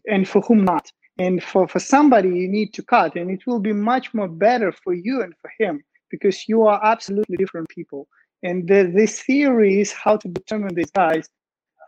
and 0.08 0.28
for 0.28 0.42
whom 0.42 0.66
not. 0.66 0.92
And 1.18 1.44
for, 1.44 1.68
for 1.68 1.80
somebody 1.80 2.30
you 2.30 2.48
need 2.48 2.74
to 2.74 2.84
cut, 2.84 3.16
and 3.16 3.30
it 3.30 3.46
will 3.46 3.60
be 3.60 3.74
much 3.74 4.14
more 4.14 4.28
better 4.28 4.72
for 4.72 4.94
you 4.94 5.22
and 5.22 5.34
for 5.42 5.52
him 5.60 5.84
because 6.12 6.48
you 6.48 6.68
are 6.68 6.80
absolutely 6.84 7.38
different 7.38 7.70
people. 7.70 8.08
And 8.44 8.68
the, 8.68 8.92
this 8.94 9.22
theory 9.22 9.82
is 9.82 9.92
how 9.92 10.18
to 10.18 10.28
determine 10.28 10.76
these 10.76 10.92
guys 10.92 11.28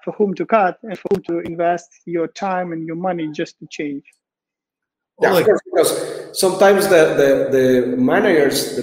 for 0.03 0.11
whom 0.13 0.33
to 0.35 0.45
cut 0.45 0.77
and 0.83 0.97
for 0.97 1.07
whom 1.11 1.23
to 1.23 1.39
invest 1.39 1.89
your 2.05 2.27
time 2.27 2.71
and 2.71 2.85
your 2.85 2.95
money 2.95 3.29
just 3.31 3.59
to 3.59 3.67
change. 3.69 4.03
Yeah, 5.21 5.37
of 5.37 5.45
course, 5.45 5.61
because 5.65 6.39
sometimes 6.39 6.87
the, 6.87 7.13
the, 7.21 7.57
the 7.57 7.97
managers 7.97 8.79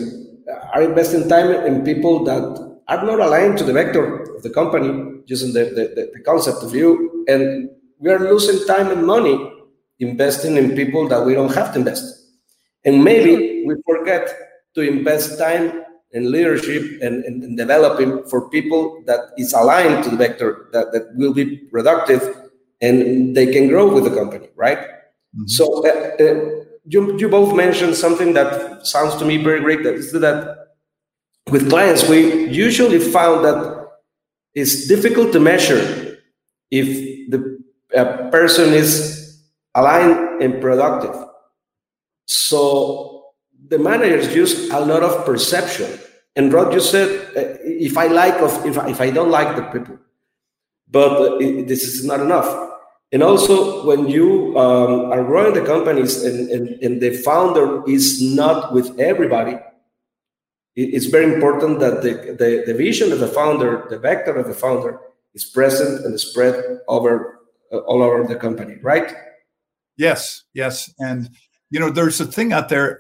are 0.73 0.82
investing 0.82 1.28
time 1.28 1.50
in 1.66 1.85
people 1.85 2.25
that 2.25 2.42
are 2.88 3.04
not 3.04 3.20
aligned 3.20 3.59
to 3.59 3.64
the 3.64 3.73
vector 3.73 4.25
of 4.37 4.42
the 4.42 4.50
company, 4.50 5.20
using 5.26 5.52
the, 5.52 5.64
the, 5.64 6.11
the 6.14 6.23
concept 6.25 6.62
of 6.62 6.75
you. 6.75 7.25
And 7.28 7.70
we 7.99 8.11
are 8.11 8.18
losing 8.18 8.66
time 8.66 8.90
and 8.90 9.06
money 9.06 9.52
investing 9.99 10.56
in 10.56 10.75
people 10.75 11.09
that 11.09 11.25
we 11.25 11.35
don't 11.35 11.54
have 11.54 11.73
to 11.75 11.78
invest. 11.78 12.04
And 12.85 13.04
maybe 13.04 13.64
we 13.66 13.75
forget 13.87 14.50
to 14.75 14.81
invest 14.81 15.39
time 15.39 15.85
in 16.12 16.31
leadership 16.31 17.00
and, 17.03 17.25
in 17.25 17.57
developing 17.57 18.25
for 18.25 18.49
people 18.50 19.03
that 19.07 19.21
is 19.39 19.53
aligned 19.53 20.03
to 20.05 20.11
the 20.11 20.17
vector 20.17 20.69
that, 20.73 20.93
that 20.93 21.15
will 21.15 21.33
be 21.33 21.57
productive 21.71 22.50
and 22.81 23.37
they 23.37 23.53
can 23.53 23.69
grow 23.69 23.93
with 23.93 24.05
the 24.05 24.11
company, 24.11 24.49
right? 24.57 24.79
Mm-hmm. 24.79 25.47
So 25.47 25.87
uh, 25.87 26.17
uh, 26.19 26.65
you, 26.85 27.17
you 27.19 27.29
both 27.29 27.55
mentioned 27.55 27.95
something 27.95 28.33
that 28.35 28.87
sounds 28.87 29.17
to 29.17 29.25
me 29.25 29.37
very 29.37 29.61
great. 29.61 29.85
That 29.85 29.95
is 29.95 30.12
that 30.12 30.69
with 31.50 31.69
clients, 31.69 32.09
we 32.09 32.47
usually 32.49 32.99
found 32.99 33.45
that 33.45 33.89
it's 34.55 34.87
difficult 34.89 35.33
to 35.33 35.41
measure 35.41 36.19
if 36.71 37.31
the 37.31 37.61
person 38.31 38.73
is 38.73 39.43
aligned 39.75 40.43
and 40.43 40.61
productive. 40.61 41.15
So 42.27 43.20
the 43.71 43.79
managers 43.79 44.35
use 44.35 44.69
a 44.71 44.81
lot 44.81 45.03
of 45.03 45.25
perception. 45.25 45.99
And 46.37 46.53
Rod, 46.53 46.75
you 46.75 46.81
said, 46.81 47.09
uh, 47.37 47.57
if 47.62 47.97
I 47.97 48.07
like 48.07 48.35
of, 48.41 48.67
if 48.67 48.77
if 48.89 49.00
I 49.00 49.11
don't 49.11 49.31
like 49.31 49.57
the 49.57 49.62
people, 49.62 49.99
but 50.91 51.12
uh, 51.12 51.39
it, 51.39 51.69
this 51.69 51.85
is 51.85 52.05
not 52.05 52.21
enough. 52.21 52.50
And 53.12 53.23
also, 53.23 53.85
when 53.87 54.09
you 54.09 54.57
um, 54.57 55.11
are 55.12 55.25
growing 55.25 55.55
the 55.55 55.65
companies 55.65 56.23
and, 56.23 56.49
and, 56.50 56.69
and, 56.83 57.00
the 57.00 57.11
founder 57.11 57.83
is 57.89 58.23
not 58.23 58.73
with 58.73 59.00
everybody, 59.00 59.55
it, 60.77 60.95
it's 60.95 61.07
very 61.07 61.35
important 61.35 61.81
that 61.81 62.03
the, 62.03 62.37
the, 62.39 62.62
the, 62.67 62.75
vision 62.75 63.11
of 63.11 63.19
the 63.19 63.27
founder, 63.27 63.85
the 63.91 63.99
vector 63.99 64.37
of 64.37 64.47
the 64.47 64.55
founder, 64.55 65.00
is 65.35 65.45
present 65.45 66.05
and 66.07 66.21
spread 66.21 66.55
over 66.87 67.41
uh, 67.73 67.79
all 67.79 68.00
over 68.00 68.23
the 68.23 68.37
company, 68.37 68.77
right? 68.81 69.12
Yes, 69.97 70.45
yes. 70.55 70.89
And, 71.00 71.31
you 71.71 71.81
know, 71.81 71.91
there's 71.91 72.21
a 72.21 72.27
thing 72.27 72.53
out 72.53 72.69
there 72.69 72.97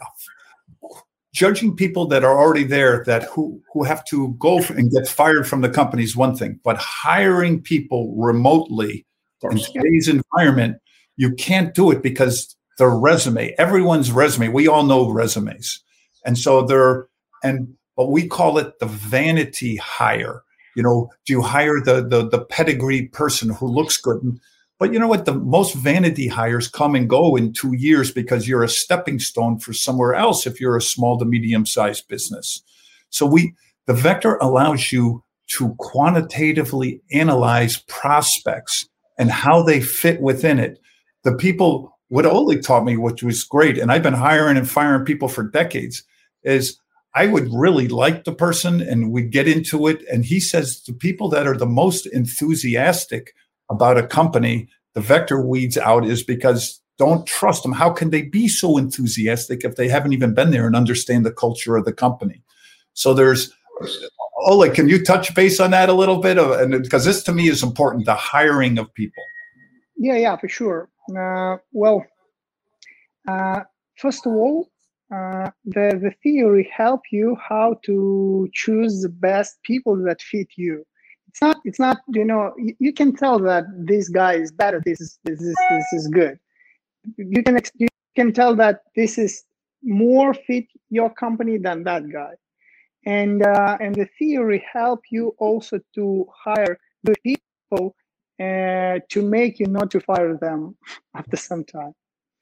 judging 1.32 1.76
people 1.76 2.06
that 2.06 2.24
are 2.24 2.38
already 2.38 2.64
there 2.64 3.04
that 3.06 3.24
who 3.24 3.60
who 3.72 3.84
have 3.84 4.04
to 4.04 4.34
go 4.38 4.58
and 4.70 4.90
get 4.90 5.08
fired 5.08 5.46
from 5.46 5.60
the 5.60 5.68
company 5.68 6.02
is 6.02 6.16
one 6.16 6.34
thing 6.34 6.58
but 6.64 6.76
hiring 6.76 7.60
people 7.60 8.14
remotely 8.16 9.06
in 9.42 9.58
today's 9.58 10.08
environment 10.08 10.76
you 11.20 11.34
can't 11.34 11.74
do 11.74 11.90
it 11.90 12.02
because 12.02 12.56
the 12.78 12.88
resume 12.88 13.54
everyone's 13.58 14.10
resume 14.10 14.48
we 14.48 14.66
all 14.66 14.84
know 14.84 15.10
resumes. 15.10 15.84
And 16.24 16.38
so 16.38 16.62
they're 16.62 17.08
and 17.44 17.68
but 17.94 18.10
we 18.10 18.26
call 18.26 18.56
it 18.56 18.78
the 18.78 18.86
vanity 18.86 19.76
hire. 19.76 20.42
You 20.74 20.82
know 20.82 21.10
do 21.26 21.34
you 21.34 21.42
hire 21.42 21.78
the 21.84 22.00
the, 22.00 22.26
the 22.26 22.42
pedigree 22.42 23.08
person 23.08 23.50
who 23.50 23.66
looks 23.66 23.98
good? 23.98 24.22
And 24.22 24.40
but 24.80 24.94
you 24.94 24.98
know 24.98 25.06
what? 25.06 25.26
The 25.26 25.34
most 25.34 25.74
vanity 25.74 26.26
hires 26.26 26.66
come 26.66 26.94
and 26.94 27.08
go 27.08 27.36
in 27.36 27.52
two 27.52 27.74
years 27.76 28.10
because 28.10 28.48
you're 28.48 28.64
a 28.64 28.68
stepping 28.68 29.18
stone 29.18 29.58
for 29.58 29.74
somewhere 29.74 30.14
else 30.14 30.46
if 30.46 30.58
you're 30.58 30.76
a 30.76 30.82
small 30.82 31.18
to 31.18 31.26
medium 31.26 31.66
sized 31.66 32.08
business. 32.08 32.62
So 33.10 33.26
we 33.26 33.54
the 33.86 33.92
vector 33.92 34.36
allows 34.36 34.90
you 34.90 35.22
to 35.58 35.74
quantitatively 35.78 37.02
analyze 37.12 37.82
prospects 37.88 38.88
and 39.18 39.30
how 39.30 39.62
they 39.62 39.80
fit 39.82 40.22
within 40.22 40.58
it. 40.58 40.80
The 41.24 41.34
people, 41.34 41.98
what 42.08 42.24
Oleg 42.24 42.62
taught 42.62 42.84
me, 42.84 42.96
which 42.96 43.22
was 43.22 43.44
great, 43.44 43.76
and 43.76 43.92
I've 43.92 44.02
been 44.02 44.14
hiring 44.14 44.56
and 44.56 44.68
firing 44.68 45.04
people 45.04 45.28
for 45.28 45.42
decades, 45.42 46.04
is 46.42 46.78
I 47.14 47.26
would 47.26 47.52
really 47.52 47.88
like 47.88 48.24
the 48.24 48.32
person 48.32 48.80
and 48.80 49.10
we'd 49.10 49.32
get 49.32 49.48
into 49.48 49.88
it. 49.88 50.02
And 50.10 50.24
he 50.24 50.40
says 50.40 50.82
the 50.86 50.94
people 50.94 51.28
that 51.30 51.46
are 51.46 51.56
the 51.56 51.66
most 51.66 52.06
enthusiastic 52.06 53.34
about 53.70 53.98
a 53.98 54.06
company, 54.06 54.68
the 54.94 55.00
vector 55.00 55.40
weeds 55.40 55.78
out 55.78 56.04
is 56.04 56.22
because 56.22 56.80
don't 56.98 57.26
trust 57.26 57.62
them. 57.62 57.72
How 57.72 57.90
can 57.90 58.10
they 58.10 58.22
be 58.22 58.48
so 58.48 58.76
enthusiastic 58.76 59.64
if 59.64 59.76
they 59.76 59.88
haven't 59.88 60.12
even 60.12 60.34
been 60.34 60.50
there 60.50 60.66
and 60.66 60.76
understand 60.76 61.24
the 61.24 61.32
culture 61.32 61.76
of 61.76 61.84
the 61.84 61.92
company? 61.92 62.42
So 62.92 63.14
there's 63.14 63.52
Oleg, 64.42 64.74
can 64.74 64.88
you 64.88 65.02
touch 65.02 65.34
base 65.34 65.60
on 65.60 65.70
that 65.70 65.88
a 65.88 65.94
little 65.94 66.18
bit? 66.18 66.38
Of, 66.38 66.60
and 66.60 66.82
because 66.82 67.04
this 67.04 67.22
to 67.24 67.32
me 67.32 67.48
is 67.48 67.62
important, 67.62 68.06
the 68.06 68.14
hiring 68.14 68.78
of 68.78 68.92
people. 68.94 69.22
Yeah, 69.96 70.16
yeah, 70.16 70.36
for 70.36 70.48
sure. 70.48 70.88
Uh, 71.16 71.56
well, 71.72 72.04
uh, 73.28 73.60
first 73.96 74.26
of 74.26 74.32
all, 74.32 74.70
uh, 75.14 75.50
the 75.64 75.98
the 76.00 76.12
theory 76.22 76.70
help 76.74 77.02
you 77.10 77.36
how 77.36 77.76
to 77.84 78.48
choose 78.52 79.02
the 79.02 79.08
best 79.08 79.58
people 79.62 79.96
that 80.04 80.22
fit 80.22 80.48
you 80.56 80.86
it's 81.30 81.40
not 81.40 81.56
it's 81.64 81.78
not 81.78 81.98
you 82.08 82.24
know 82.24 82.52
you, 82.58 82.74
you 82.80 82.92
can 82.92 83.14
tell 83.14 83.38
that 83.38 83.64
this 83.90 84.08
guy 84.08 84.34
is 84.34 84.50
better 84.50 84.82
this 84.84 85.00
is 85.00 85.18
this 85.24 85.40
is 85.40 85.56
this 85.70 85.92
is 85.92 86.08
good. 86.08 86.38
You 87.16 87.42
can 87.42 87.60
you 87.76 87.88
can 88.16 88.32
tell 88.32 88.56
that 88.56 88.82
this 88.96 89.16
is 89.16 89.44
more 89.82 90.34
fit 90.34 90.66
your 90.90 91.10
company 91.10 91.56
than 91.56 91.84
that 91.84 92.10
guy. 92.10 92.34
And 93.06 93.42
uh, 93.42 93.78
and 93.80 93.94
the 93.94 94.08
theory 94.18 94.64
help 94.72 95.00
you 95.10 95.34
also 95.38 95.78
to 95.94 96.26
hire 96.44 96.78
good 97.06 97.18
people 97.22 97.94
uh, 98.40 98.98
to 99.12 99.22
make 99.22 99.60
you 99.60 99.66
not 99.66 99.90
to 99.92 100.00
fire 100.00 100.36
them 100.36 100.76
after 101.14 101.36
some 101.36 101.64
time. 101.64 101.94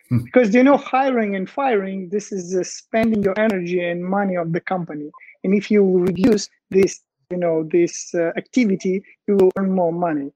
Hmm. 0.09 0.21
because 0.25 0.55
you 0.55 0.63
know 0.63 0.79
hiring 0.79 1.37
and 1.37 1.51
firing 1.51 2.09
this 2.09 2.33
is 2.33 2.57
uh, 2.57 2.65
spending 2.65 3.23
your 3.23 3.39
energy 3.39 3.81
and 3.91 4.03
money 4.03 4.37
of 4.37 4.53
the 4.55 4.61
company. 4.61 5.11
And 5.45 5.53
if 5.55 5.71
you 5.71 5.83
reduce 5.99 6.49
this 6.71 7.03
you 7.31 7.37
know 7.37 7.69
this 7.71 8.15
uh, 8.15 8.33
activity 8.37 9.03
you 9.27 9.37
will 9.37 9.51
earn 9.59 9.73
more 9.73 9.93
money. 9.93 10.31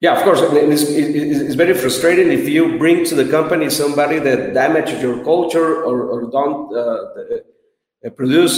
Yeah 0.00 0.16
of 0.16 0.24
course. 0.24 0.40
It's, 0.42 0.82
it's, 0.82 1.54
very 1.54 1.74
frustrating 1.74 2.32
if 2.32 2.48
you 2.48 2.78
bring 2.78 3.04
to 3.06 3.14
the 3.14 3.28
company 3.30 3.70
somebody 3.70 4.18
that 4.18 4.54
damages 4.54 5.00
your 5.02 5.22
culture 5.24 5.84
or, 5.84 6.02
or 6.12 6.30
don't 6.30 6.74
uh, 6.74 8.06
uh 8.06 8.10
produce 8.10 8.56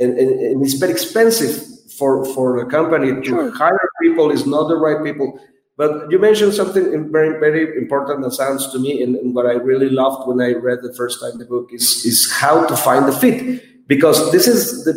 and, 0.00 0.18
and, 0.18 0.64
it's 0.64 0.74
very 0.74 0.92
expensive 0.92 1.52
for 1.98 2.24
for 2.34 2.64
the 2.64 2.70
company 2.70 3.08
to 3.12 3.24
sure. 3.24 3.50
hire 3.56 3.88
people. 4.02 4.30
Is 4.30 4.46
not 4.46 4.68
the 4.68 4.76
right 4.76 5.04
people. 5.04 5.38
But 5.76 6.10
you 6.10 6.18
mentioned 6.18 6.54
something 6.54 7.10
very 7.10 7.38
very 7.38 7.76
important 7.76 8.22
that 8.22 8.32
sounds 8.32 8.70
to 8.72 8.78
me 8.78 9.02
and, 9.02 9.16
and 9.16 9.34
what 9.34 9.46
i 9.46 9.52
really 9.52 9.88
loved 9.88 10.28
when 10.28 10.40
i 10.40 10.52
read 10.52 10.80
the 10.82 10.92
first 10.92 11.20
time 11.20 11.38
the 11.38 11.46
book 11.46 11.70
is 11.72 12.04
is 12.04 12.30
how 12.30 12.66
to 12.66 12.76
find 12.76 13.06
the 13.06 13.12
fit. 13.12 13.62
Because 13.86 14.30
this 14.30 14.46
is 14.46 14.84
the 14.84 14.92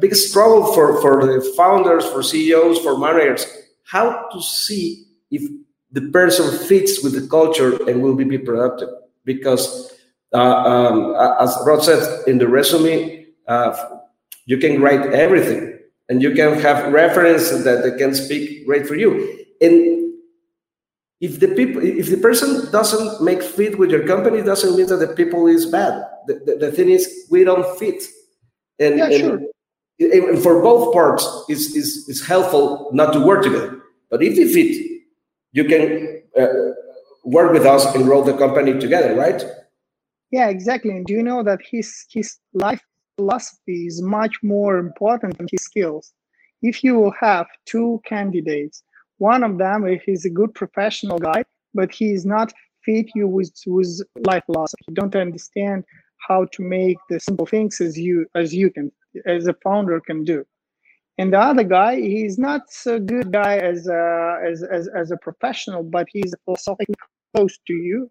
biggest 0.00 0.30
struggle 0.30 0.72
for, 0.72 1.00
for 1.00 1.26
the 1.26 1.40
founders, 1.56 2.04
for 2.06 2.22
CEOs, 2.22 2.78
for 2.80 2.98
managers, 2.98 3.46
how 3.84 4.28
to 4.32 4.42
see 4.42 5.06
if 5.30 5.42
the 5.92 6.02
person 6.10 6.58
fits 6.66 7.02
with 7.02 7.14
the 7.14 7.26
culture 7.28 7.76
and 7.88 8.02
will 8.02 8.14
be 8.14 8.38
productive. 8.38 8.88
Because 9.24 9.92
uh, 10.32 10.38
um, 10.38 11.14
as 11.40 11.56
Rod 11.66 11.82
said 11.82 12.26
in 12.26 12.38
the 12.38 12.48
resume, 12.48 13.26
uh, 13.48 13.98
you 14.44 14.58
can 14.58 14.80
write 14.80 15.12
everything 15.12 15.78
and 16.08 16.22
you 16.22 16.32
can 16.32 16.58
have 16.60 16.92
references 16.92 17.64
that 17.64 17.82
they 17.82 17.96
can 17.96 18.14
speak 18.14 18.66
great 18.66 18.86
for 18.86 18.94
you. 18.94 19.44
And 19.60 20.14
if 21.20 21.40
the 21.40 21.48
people, 21.48 21.82
if 21.82 22.10
the 22.10 22.18
person 22.18 22.70
doesn't 22.70 23.22
make 23.22 23.42
fit 23.42 23.78
with 23.78 23.90
your 23.90 24.06
company, 24.06 24.42
doesn't 24.42 24.76
mean 24.76 24.86
that 24.88 24.96
the 24.96 25.08
people 25.08 25.46
is 25.46 25.66
bad. 25.66 26.04
The, 26.26 26.34
the, 26.44 26.66
the 26.66 26.72
thing 26.72 26.90
is, 26.90 27.26
we 27.30 27.42
don't 27.44 27.78
fit 27.78 28.02
and, 28.78 28.98
yeah, 28.98 29.10
sure. 29.10 29.40
And 29.98 30.42
for 30.42 30.62
both 30.62 30.92
parts 30.92 31.26
it's, 31.48 31.74
it's, 31.74 32.08
it's 32.08 32.26
helpful 32.26 32.90
not 32.92 33.12
to 33.12 33.20
work 33.20 33.42
together. 33.42 33.80
But 34.10 34.22
if 34.22 34.36
you 34.36 34.52
fit 34.52 35.00
you 35.52 35.64
can 35.64 36.22
uh, 36.38 36.72
work 37.24 37.52
with 37.52 37.64
us 37.64 37.94
and 37.94 38.04
grow 38.04 38.22
the 38.22 38.36
company 38.36 38.78
together 38.78 39.14
right? 39.14 39.42
Yeah 40.30 40.48
exactly. 40.48 40.90
And 40.90 41.06
do 41.06 41.14
you 41.14 41.22
know 41.22 41.42
that 41.42 41.60
his 41.70 42.04
his 42.10 42.38
life 42.52 42.82
philosophy 43.16 43.86
is 43.86 44.02
much 44.02 44.34
more 44.42 44.78
important 44.78 45.38
than 45.38 45.46
his 45.50 45.62
skills? 45.62 46.12
If 46.62 46.82
you 46.84 46.98
will 46.98 47.14
have 47.20 47.46
two 47.66 48.00
candidates 48.04 48.82
one 49.18 49.42
of 49.42 49.56
them 49.56 49.86
is 50.06 50.24
a 50.24 50.30
good 50.30 50.52
professional 50.54 51.18
guy 51.18 51.42
but 51.74 51.92
he 51.92 52.12
is 52.12 52.24
not 52.24 52.52
fit 52.84 53.10
you 53.14 53.26
with 53.28 53.52
with 53.66 54.00
life 54.24 54.44
philosophy. 54.46 54.84
You 54.88 54.94
don't 54.94 55.16
understand 55.16 55.84
how 56.26 56.46
to 56.52 56.62
make 56.62 56.96
the 57.10 57.20
simple 57.20 57.46
things 57.46 57.80
as 57.80 57.98
you 57.98 58.26
as 58.34 58.54
you 58.54 58.70
can 58.70 58.90
as 59.24 59.46
a 59.46 59.54
founder 59.64 60.00
can 60.00 60.24
do 60.24 60.44
and 61.18 61.32
the 61.32 61.38
other 61.38 61.64
guy 61.64 61.96
he's 61.96 62.38
not 62.38 62.62
so 62.70 62.98
good 62.98 63.32
guy 63.32 63.58
as 63.58 63.86
a 63.86 64.38
as 64.44 64.62
as, 64.62 64.88
as 64.88 65.10
a 65.10 65.16
professional 65.16 65.82
but 65.82 66.06
he's 66.12 66.34
philosophically 66.44 66.94
close 67.34 67.58
to 67.66 67.72
you 67.72 68.10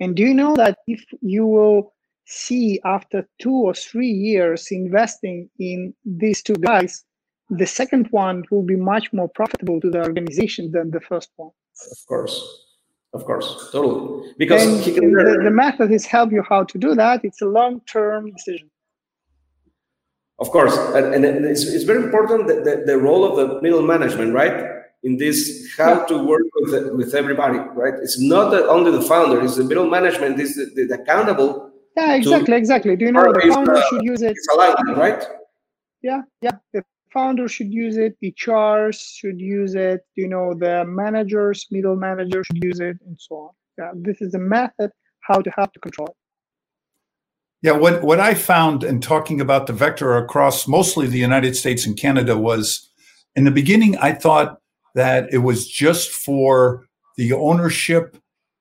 and 0.00 0.14
do 0.16 0.22
you 0.22 0.34
know 0.34 0.54
that 0.54 0.78
if 0.86 1.04
you 1.20 1.46
will 1.46 1.94
see 2.26 2.80
after 2.84 3.26
two 3.38 3.58
or 3.68 3.74
three 3.74 4.10
years 4.10 4.68
investing 4.70 5.48
in 5.58 5.94
these 6.04 6.42
two 6.42 6.54
guys 6.54 7.04
the 7.50 7.66
second 7.66 8.06
one 8.10 8.44
will 8.50 8.62
be 8.62 8.76
much 8.76 9.12
more 9.12 9.28
profitable 9.28 9.80
to 9.80 9.90
the 9.90 9.98
organization 9.98 10.70
than 10.70 10.90
the 10.90 11.00
first 11.00 11.30
one 11.36 11.50
of 11.90 11.98
course 12.06 12.64
of 13.14 13.24
course, 13.24 13.70
totally. 13.72 14.34
Because 14.38 14.84
the, 14.84 15.40
the 15.42 15.50
method 15.50 15.90
is 15.90 16.04
help 16.04 16.30
you 16.30 16.42
how 16.46 16.64
to 16.64 16.78
do 16.78 16.94
that. 16.94 17.24
It's 17.24 17.40
a 17.40 17.46
long-term 17.46 18.32
decision. 18.32 18.70
Of 20.40 20.50
course, 20.50 20.76
and, 20.94 21.14
and 21.14 21.44
it's, 21.44 21.64
it's 21.64 21.84
very 21.84 22.02
important 22.02 22.46
that 22.46 22.64
the, 22.64 22.84
the 22.86 22.96
role 22.96 23.24
of 23.24 23.36
the 23.36 23.60
middle 23.60 23.82
management, 23.82 24.32
right? 24.32 24.76
In 25.02 25.16
this, 25.16 25.72
how 25.76 26.04
to 26.06 26.16
work 26.16 26.42
with 26.56 26.70
the, 26.70 26.96
with 26.96 27.14
everybody, 27.14 27.58
right? 27.58 27.94
It's 28.00 28.20
not 28.20 28.50
the, 28.50 28.68
only 28.68 28.92
the 28.92 29.02
founder; 29.02 29.42
it's 29.42 29.56
the 29.56 29.64
middle 29.64 29.88
management. 29.90 30.38
Is 30.40 30.54
the, 30.54 30.86
the, 30.86 30.94
accountable. 30.94 31.72
Yeah, 31.96 32.14
exactly, 32.14 32.56
exactly. 32.56 32.94
Do 32.94 33.06
you 33.06 33.12
know 33.12 33.32
the 33.32 33.52
founder 33.52 33.74
uh, 33.74 33.82
should 33.90 34.02
use 34.02 34.22
it? 34.22 34.32
It's 34.32 34.48
alignment, 34.54 34.96
right? 34.96 35.24
Yeah, 36.02 36.22
yeah. 36.40 36.52
The 36.72 36.84
founder 37.12 37.48
should 37.48 37.72
use 37.72 37.96
it, 37.96 38.16
HRs 38.22 38.98
should 39.18 39.40
use 39.40 39.74
it, 39.74 40.02
you 40.14 40.28
know, 40.28 40.54
the 40.54 40.84
managers, 40.84 41.66
middle 41.70 41.96
managers 41.96 42.46
should 42.46 42.62
use 42.62 42.80
it, 42.80 42.96
and 43.06 43.16
so 43.18 43.34
on. 43.34 43.50
Yeah, 43.78 43.90
this 43.94 44.20
is 44.20 44.34
a 44.34 44.38
method 44.38 44.90
how 45.20 45.40
to 45.40 45.50
have 45.56 45.72
to 45.72 45.80
control. 45.80 46.16
Yeah, 47.60 47.72
what, 47.72 48.02
what 48.02 48.20
I 48.20 48.34
found 48.34 48.84
in 48.84 49.00
talking 49.00 49.40
about 49.40 49.66
the 49.66 49.72
vector 49.72 50.16
across 50.16 50.68
mostly 50.68 51.08
the 51.08 51.18
United 51.18 51.56
States 51.56 51.84
and 51.84 51.96
Canada 51.96 52.38
was 52.38 52.88
in 53.34 53.44
the 53.44 53.50
beginning, 53.50 53.96
I 53.98 54.12
thought 54.12 54.60
that 54.94 55.32
it 55.32 55.38
was 55.38 55.66
just 55.66 56.10
for 56.10 56.86
the 57.16 57.32
ownership 57.32 58.16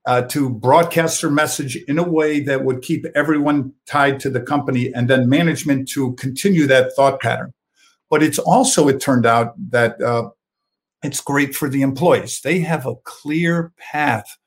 uh, 0.07 0.23
to 0.23 0.49
broadcast 0.49 1.21
their 1.21 1.29
message 1.29 1.75
in 1.87 1.99
a 1.99 2.09
way 2.09 2.39
that 2.39 2.63
would 2.63 2.81
keep 2.81 3.05
everyone 3.13 3.73
tied 3.85 4.19
to 4.21 4.29
the 4.29 4.41
company 4.41 4.91
and 4.93 5.09
then 5.09 5.29
management 5.29 5.87
to 5.89 6.13
continue 6.13 6.65
that 6.65 6.93
thought 6.95 7.19
pattern. 7.21 7.53
But 8.09 8.23
it's 8.23 8.39
also, 8.39 8.87
it 8.87 8.99
turned 8.99 9.25
out 9.25 9.53
that 9.69 10.01
uh, 10.01 10.29
it's 11.03 11.21
great 11.21 11.55
for 11.55 11.69
the 11.69 11.81
employees. 11.81 12.41
They 12.41 12.59
have 12.59 12.85
a 12.85 12.95
clear 13.03 13.73
path 13.77 14.37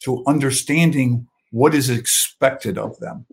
to 0.00 0.22
understanding 0.26 1.26
what 1.50 1.74
is 1.74 1.88
expected 1.88 2.76
of 2.78 2.98
them. 3.00 3.26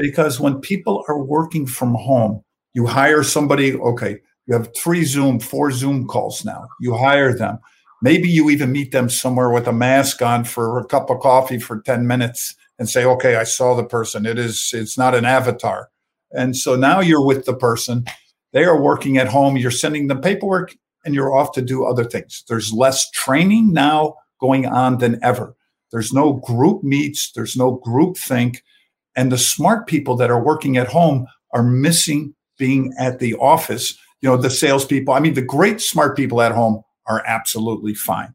Because 0.00 0.40
when 0.40 0.60
people 0.60 1.04
are 1.08 1.22
working 1.22 1.66
from 1.66 1.94
home, 1.94 2.42
you 2.74 2.86
hire 2.86 3.22
somebody, 3.22 3.74
okay, 3.74 4.18
you 4.46 4.54
have 4.54 4.70
three 4.76 5.04
Zoom, 5.04 5.40
four 5.40 5.70
Zoom 5.70 6.06
calls 6.06 6.44
now. 6.44 6.68
You 6.80 6.94
hire 6.94 7.36
them. 7.36 7.58
Maybe 8.02 8.28
you 8.28 8.48
even 8.50 8.72
meet 8.72 8.92
them 8.92 9.10
somewhere 9.10 9.50
with 9.50 9.66
a 9.66 9.72
mask 9.72 10.22
on 10.22 10.44
for 10.44 10.78
a 10.78 10.86
cup 10.86 11.10
of 11.10 11.20
coffee 11.20 11.58
for 11.58 11.80
10 11.82 12.06
minutes 12.06 12.54
and 12.78 12.88
say, 12.88 13.04
okay, 13.04 13.36
I 13.36 13.44
saw 13.44 13.74
the 13.74 13.84
person. 13.84 14.24
It 14.24 14.38
is, 14.38 14.70
it's 14.72 14.96
not 14.96 15.14
an 15.14 15.26
avatar. 15.26 15.90
And 16.32 16.56
so 16.56 16.76
now 16.76 17.00
you're 17.00 17.24
with 17.24 17.44
the 17.44 17.54
person 17.54 18.06
they 18.52 18.64
are 18.64 18.80
working 18.80 19.16
at 19.18 19.28
home. 19.28 19.56
You're 19.56 19.70
sending 19.70 20.08
them 20.08 20.20
paperwork 20.20 20.74
and 21.04 21.14
you're 21.14 21.34
off 21.34 21.52
to 21.52 21.62
do 21.62 21.84
other 21.84 22.04
things. 22.04 22.44
There's 22.48 22.72
less 22.72 23.10
training 23.10 23.72
now 23.72 24.14
going 24.40 24.66
on 24.66 24.98
than 24.98 25.22
ever. 25.22 25.54
There's 25.92 26.12
no 26.12 26.34
group 26.34 26.82
meets, 26.82 27.32
there's 27.32 27.56
no 27.56 27.72
group 27.72 28.16
think. 28.16 28.62
And 29.16 29.30
the 29.30 29.38
smart 29.38 29.86
people 29.86 30.16
that 30.16 30.30
are 30.30 30.42
working 30.42 30.76
at 30.76 30.88
home 30.88 31.26
are 31.52 31.62
missing 31.62 32.34
being 32.58 32.92
at 32.98 33.18
the 33.18 33.34
office. 33.34 33.98
You 34.20 34.28
know, 34.28 34.36
the 34.36 34.50
salespeople, 34.50 35.14
I 35.14 35.20
mean, 35.20 35.34
the 35.34 35.42
great 35.42 35.80
smart 35.80 36.16
people 36.16 36.42
at 36.42 36.52
home 36.52 36.82
are 37.06 37.22
absolutely 37.26 37.94
fine. 37.94 38.34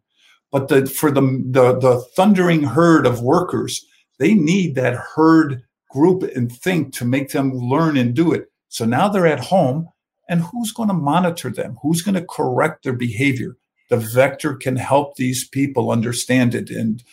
But 0.51 0.67
the, 0.67 0.85
for 0.85 1.11
the, 1.11 1.21
the, 1.21 1.77
the 1.79 2.03
thundering 2.15 2.63
herd 2.63 3.05
of 3.05 3.21
workers, 3.21 3.85
they 4.19 4.33
need 4.33 4.75
that 4.75 4.95
herd 5.15 5.63
group 5.91 6.23
and 6.23 6.51
think 6.51 6.93
to 6.95 7.05
make 7.05 7.29
them 7.29 7.53
learn 7.53 7.97
and 7.97 8.13
do 8.13 8.33
it. 8.33 8.51
So 8.69 8.85
now 8.85 9.07
they're 9.07 9.27
at 9.27 9.39
home 9.39 9.89
and 10.27 10.41
who's 10.41 10.71
going 10.71 10.89
to 10.89 10.93
monitor 10.93 11.49
them? 11.49 11.77
Who's 11.81 12.01
going 12.01 12.15
to 12.15 12.25
correct 12.25 12.83
their 12.83 12.93
behavior? 12.93 13.57
The 13.89 13.97
vector 13.97 14.55
can 14.55 14.75
help 14.75 15.15
these 15.15 15.47
people 15.47 15.91
understand 15.91 16.55
it. 16.55 16.69
And 16.69 17.03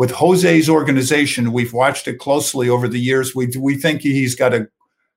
with 0.00 0.12
Jose's 0.12 0.70
organization, 0.70 1.52
we've 1.52 1.74
watched 1.74 2.08
it 2.08 2.18
closely 2.18 2.70
over 2.70 2.88
the 2.88 2.98
years. 2.98 3.34
We, 3.34 3.48
we 3.58 3.76
think 3.76 4.00
he's 4.00 4.34
got 4.34 4.54
a 4.54 4.66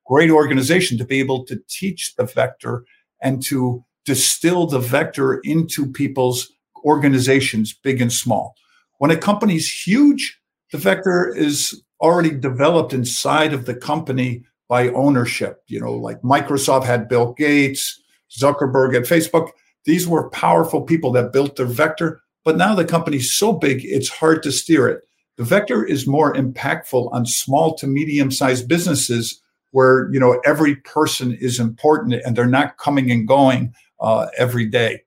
great 0.06 0.30
organization 0.30 0.98
to 0.98 1.06
be 1.06 1.22
able 1.22 1.46
to 1.46 1.58
teach 1.70 2.16
the 2.16 2.26
vector 2.26 2.84
and 3.22 3.42
to 3.44 3.82
distill 4.04 4.68
the 4.68 4.80
vector 4.80 5.36
into 5.46 5.90
people's 5.90 6.52
organizations, 6.84 7.72
big 7.72 8.02
and 8.02 8.12
small. 8.12 8.56
When 8.98 9.10
a 9.10 9.16
company's 9.16 9.72
huge, 9.72 10.38
the 10.74 10.80
vector 10.80 11.34
is 11.34 11.82
already 12.02 12.32
developed 12.32 12.92
inside 12.92 13.54
of 13.54 13.66
the 13.66 13.76
company 13.76 14.44
by 14.68 14.90
ownership. 14.90 15.64
You 15.68 15.80
know, 15.80 15.94
like 15.94 16.22
Microsoft 16.24 16.84
had 16.84 17.08
Bill 17.08 17.32
Gates, 17.38 18.04
Zuckerberg 18.38 18.98
at 18.98 19.04
Facebook. 19.04 19.52
These 19.86 20.10
were 20.10 20.30
powerful 20.32 20.82
people 20.82 21.14
that 21.14 21.32
built 21.32 21.56
their 21.56 21.68
vector, 21.68 22.22
but 22.44 22.58
now 22.58 22.76
the 22.76 22.86
company's 22.86 23.34
so 23.34 23.54
big, 23.54 23.84
it's 23.84 24.10
hard 24.10 24.44
to 24.44 24.52
steer 24.52 24.88
it. 24.88 25.04
The 25.38 25.44
vector 25.44 25.84
is 25.84 26.06
more 26.06 26.34
impactful 26.34 27.12
on 27.12 27.26
small 27.26 27.76
to 27.76 27.88
medium 27.88 28.32
sized 28.32 28.68
businesses 28.68 29.42
where, 29.72 30.12
you 30.12 30.20
know, 30.20 30.40
every 30.46 30.76
person 30.76 31.34
is 31.34 31.60
important 31.60 32.14
and 32.14 32.36
they're 32.36 32.46
not 32.46 32.78
coming 32.78 33.10
and 33.10 33.28
going 33.28 33.74
uh, 34.00 34.28
every 34.38 34.68
day. 34.68 35.02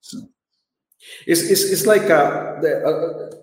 So. 0.00 0.28
It's, 1.26 1.42
it's, 1.42 1.62
it's 1.62 1.86
like 1.86 2.02
uh, 2.10 2.60
the, 2.60 2.82
uh, 2.84 3.36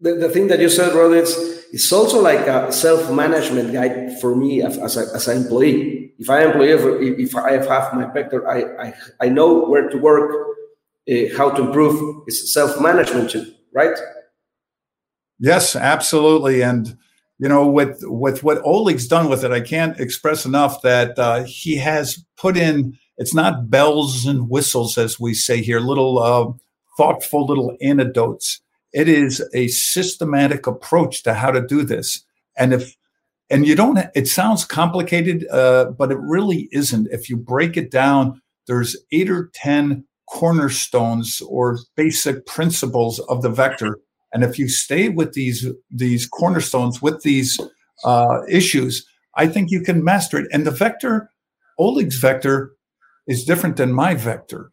the, 0.00 0.14
the 0.14 0.28
thing 0.28 0.48
that 0.48 0.58
you 0.58 0.68
said, 0.68 0.94
Rod, 0.94 1.12
it's, 1.12 1.36
it's 1.72 1.92
also 1.92 2.20
like 2.20 2.40
a 2.40 2.72
self-management 2.72 3.72
guide 3.72 4.20
for 4.20 4.34
me 4.34 4.62
as, 4.62 4.78
as, 4.78 4.96
a, 4.96 5.14
as 5.14 5.28
an 5.28 5.42
employee. 5.42 6.12
If 6.18 6.28
I 6.28 6.44
employee, 6.44 7.22
if 7.22 7.36
I 7.36 7.52
have 7.52 7.94
my 7.94 8.12
vector, 8.12 8.48
I, 8.48 8.88
I, 8.88 8.94
I 9.20 9.28
know 9.28 9.68
where 9.68 9.88
to 9.88 9.98
work, 9.98 10.34
uh, 11.10 11.36
how 11.36 11.50
to 11.50 11.62
improve. 11.62 12.22
It's 12.26 12.52
self-management 12.52 13.30
too, 13.30 13.52
right? 13.74 13.96
Yes, 15.38 15.74
absolutely. 15.74 16.62
And 16.62 16.96
you 17.38 17.48
know, 17.48 17.66
with 17.66 18.00
with 18.02 18.42
what 18.42 18.60
Oleg's 18.64 19.08
done 19.08 19.30
with 19.30 19.44
it, 19.44 19.50
I 19.50 19.60
can't 19.60 19.98
express 19.98 20.44
enough 20.44 20.82
that 20.82 21.18
uh, 21.18 21.44
he 21.44 21.76
has 21.76 22.22
put 22.36 22.56
in. 22.56 22.98
It's 23.16 23.34
not 23.34 23.70
bells 23.70 24.26
and 24.26 24.50
whistles, 24.50 24.98
as 24.98 25.18
we 25.18 25.32
say 25.32 25.62
here, 25.62 25.80
little 25.80 26.18
uh, 26.18 26.52
thoughtful 26.98 27.46
little 27.46 27.76
anecdotes. 27.80 28.60
It 28.92 29.08
is 29.08 29.42
a 29.54 29.68
systematic 29.68 30.66
approach 30.66 31.22
to 31.22 31.32
how 31.32 31.50
to 31.50 31.66
do 31.66 31.82
this. 31.82 32.22
And 32.58 32.74
if 32.74 32.94
and 33.48 33.66
you 33.66 33.74
don't, 33.74 33.98
it 34.14 34.28
sounds 34.28 34.64
complicated, 34.66 35.46
uh, 35.48 35.92
but 35.96 36.12
it 36.12 36.18
really 36.18 36.68
isn't. 36.72 37.08
If 37.10 37.30
you 37.30 37.38
break 37.38 37.78
it 37.78 37.90
down, 37.90 38.42
there's 38.66 38.96
eight 39.12 39.30
or 39.30 39.50
ten 39.54 40.04
cornerstones 40.30 41.42
or 41.42 41.78
basic 41.96 42.46
principles 42.46 43.18
of 43.20 43.42
the 43.42 43.50
vector 43.50 43.98
and 44.32 44.44
if 44.44 44.58
you 44.58 44.68
stay 44.68 45.08
with 45.08 45.32
these 45.32 45.66
these 45.90 46.26
cornerstones, 46.26 47.02
with 47.02 47.22
these 47.22 47.58
uh, 48.04 48.40
issues, 48.48 49.06
I 49.34 49.46
think 49.46 49.70
you 49.70 49.80
can 49.80 50.04
master 50.04 50.38
it. 50.38 50.46
And 50.52 50.66
the 50.66 50.70
vector, 50.70 51.30
Oleg's 51.78 52.16
vector, 52.16 52.72
is 53.26 53.44
different 53.44 53.76
than 53.76 53.92
my 53.92 54.14
vector. 54.14 54.70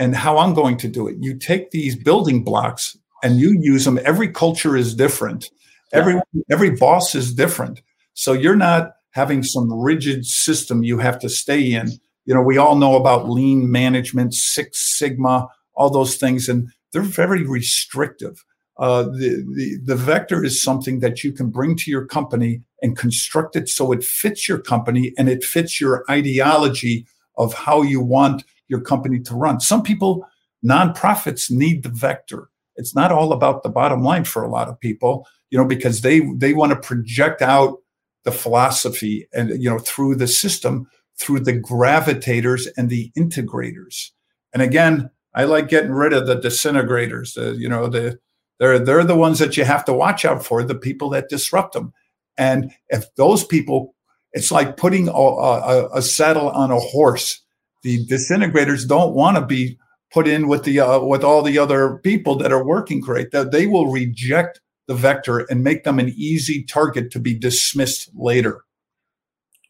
And 0.00 0.14
how 0.14 0.38
I'm 0.38 0.54
going 0.54 0.76
to 0.78 0.88
do 0.88 1.08
it. 1.08 1.16
You 1.18 1.36
take 1.36 1.72
these 1.72 1.96
building 1.96 2.44
blocks 2.44 2.96
and 3.24 3.40
you 3.40 3.58
use 3.60 3.84
them. 3.84 3.98
Every 4.04 4.28
culture 4.28 4.76
is 4.76 4.94
different. 4.94 5.50
Yeah. 5.92 6.00
Every 6.00 6.20
every 6.50 6.70
boss 6.70 7.14
is 7.14 7.34
different. 7.34 7.82
So 8.14 8.32
you're 8.32 8.56
not 8.56 8.92
having 9.12 9.42
some 9.42 9.72
rigid 9.72 10.24
system 10.26 10.84
you 10.84 10.98
have 10.98 11.18
to 11.20 11.28
stay 11.28 11.72
in. 11.72 11.92
You 12.28 12.34
know, 12.34 12.42
we 12.42 12.58
all 12.58 12.76
know 12.76 12.94
about 12.94 13.30
lean 13.30 13.72
management, 13.72 14.34
Six 14.34 14.98
Sigma, 14.98 15.48
all 15.72 15.88
those 15.88 16.16
things, 16.16 16.46
and 16.46 16.68
they're 16.92 17.00
very 17.00 17.42
restrictive. 17.42 18.44
Uh, 18.76 19.04
the, 19.04 19.46
the, 19.56 19.78
the 19.82 19.96
vector 19.96 20.44
is 20.44 20.62
something 20.62 21.00
that 21.00 21.24
you 21.24 21.32
can 21.32 21.48
bring 21.48 21.74
to 21.76 21.90
your 21.90 22.04
company 22.04 22.60
and 22.82 22.98
construct 22.98 23.56
it 23.56 23.66
so 23.66 23.92
it 23.92 24.04
fits 24.04 24.46
your 24.46 24.58
company 24.58 25.14
and 25.16 25.30
it 25.30 25.42
fits 25.42 25.80
your 25.80 26.04
ideology 26.10 27.06
of 27.38 27.54
how 27.54 27.80
you 27.80 27.98
want 27.98 28.44
your 28.68 28.82
company 28.82 29.20
to 29.20 29.34
run. 29.34 29.58
Some 29.58 29.82
people, 29.82 30.26
nonprofits 30.62 31.50
need 31.50 31.82
the 31.82 31.88
vector. 31.88 32.50
It's 32.76 32.94
not 32.94 33.10
all 33.10 33.32
about 33.32 33.62
the 33.62 33.70
bottom 33.70 34.02
line 34.02 34.24
for 34.24 34.42
a 34.42 34.50
lot 34.50 34.68
of 34.68 34.78
people, 34.78 35.26
you 35.48 35.56
know, 35.56 35.64
because 35.64 36.02
they 36.02 36.20
they 36.36 36.52
want 36.52 36.72
to 36.72 36.88
project 36.88 37.40
out 37.40 37.78
the 38.24 38.32
philosophy 38.32 39.26
and 39.32 39.48
you 39.62 39.70
know 39.70 39.78
through 39.78 40.16
the 40.16 40.28
system 40.28 40.86
through 41.20 41.40
the 41.40 41.52
gravitators 41.52 42.66
and 42.76 42.90
the 42.90 43.10
integrators. 43.16 44.10
And 44.52 44.62
again, 44.62 45.10
I 45.34 45.44
like 45.44 45.68
getting 45.68 45.92
rid 45.92 46.12
of 46.12 46.26
the 46.26 46.36
disintegrators, 46.36 47.34
the, 47.34 47.56
you 47.56 47.68
know, 47.68 47.88
the 47.88 48.18
they're 48.58 48.78
they're 48.78 49.04
the 49.04 49.16
ones 49.16 49.38
that 49.38 49.56
you 49.56 49.64
have 49.64 49.84
to 49.84 49.92
watch 49.92 50.24
out 50.24 50.44
for, 50.44 50.62
the 50.62 50.74
people 50.74 51.10
that 51.10 51.28
disrupt 51.28 51.74
them. 51.74 51.92
And 52.36 52.72
if 52.88 53.04
those 53.16 53.44
people, 53.44 53.94
it's 54.32 54.50
like 54.50 54.76
putting 54.76 55.08
a, 55.08 55.12
a, 55.12 55.98
a 55.98 56.02
saddle 56.02 56.50
on 56.50 56.70
a 56.70 56.80
horse. 56.80 57.40
The 57.82 58.04
disintegrators 58.06 58.86
don't 58.88 59.14
want 59.14 59.36
to 59.36 59.46
be 59.46 59.78
put 60.12 60.26
in 60.26 60.48
with 60.48 60.64
the 60.64 60.80
uh, 60.80 61.00
with 61.00 61.22
all 61.22 61.42
the 61.42 61.58
other 61.58 61.98
people 61.98 62.36
that 62.36 62.52
are 62.52 62.64
working 62.64 63.00
great. 63.00 63.30
That 63.30 63.52
they 63.52 63.66
will 63.66 63.92
reject 63.92 64.60
the 64.88 64.94
vector 64.94 65.40
and 65.50 65.62
make 65.62 65.84
them 65.84 65.98
an 65.98 66.08
easy 66.16 66.64
target 66.64 67.12
to 67.12 67.20
be 67.20 67.38
dismissed 67.38 68.10
later. 68.14 68.64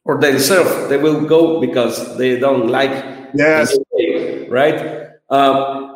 Or 0.09 0.18
themselves, 0.18 0.88
they 0.88 0.97
will 0.97 1.21
go 1.27 1.61
because 1.61 2.16
they 2.18 2.40
don't 2.40 2.66
like. 2.68 2.90
Yes. 3.35 3.77
right. 4.49 5.12
Um, 5.29 5.88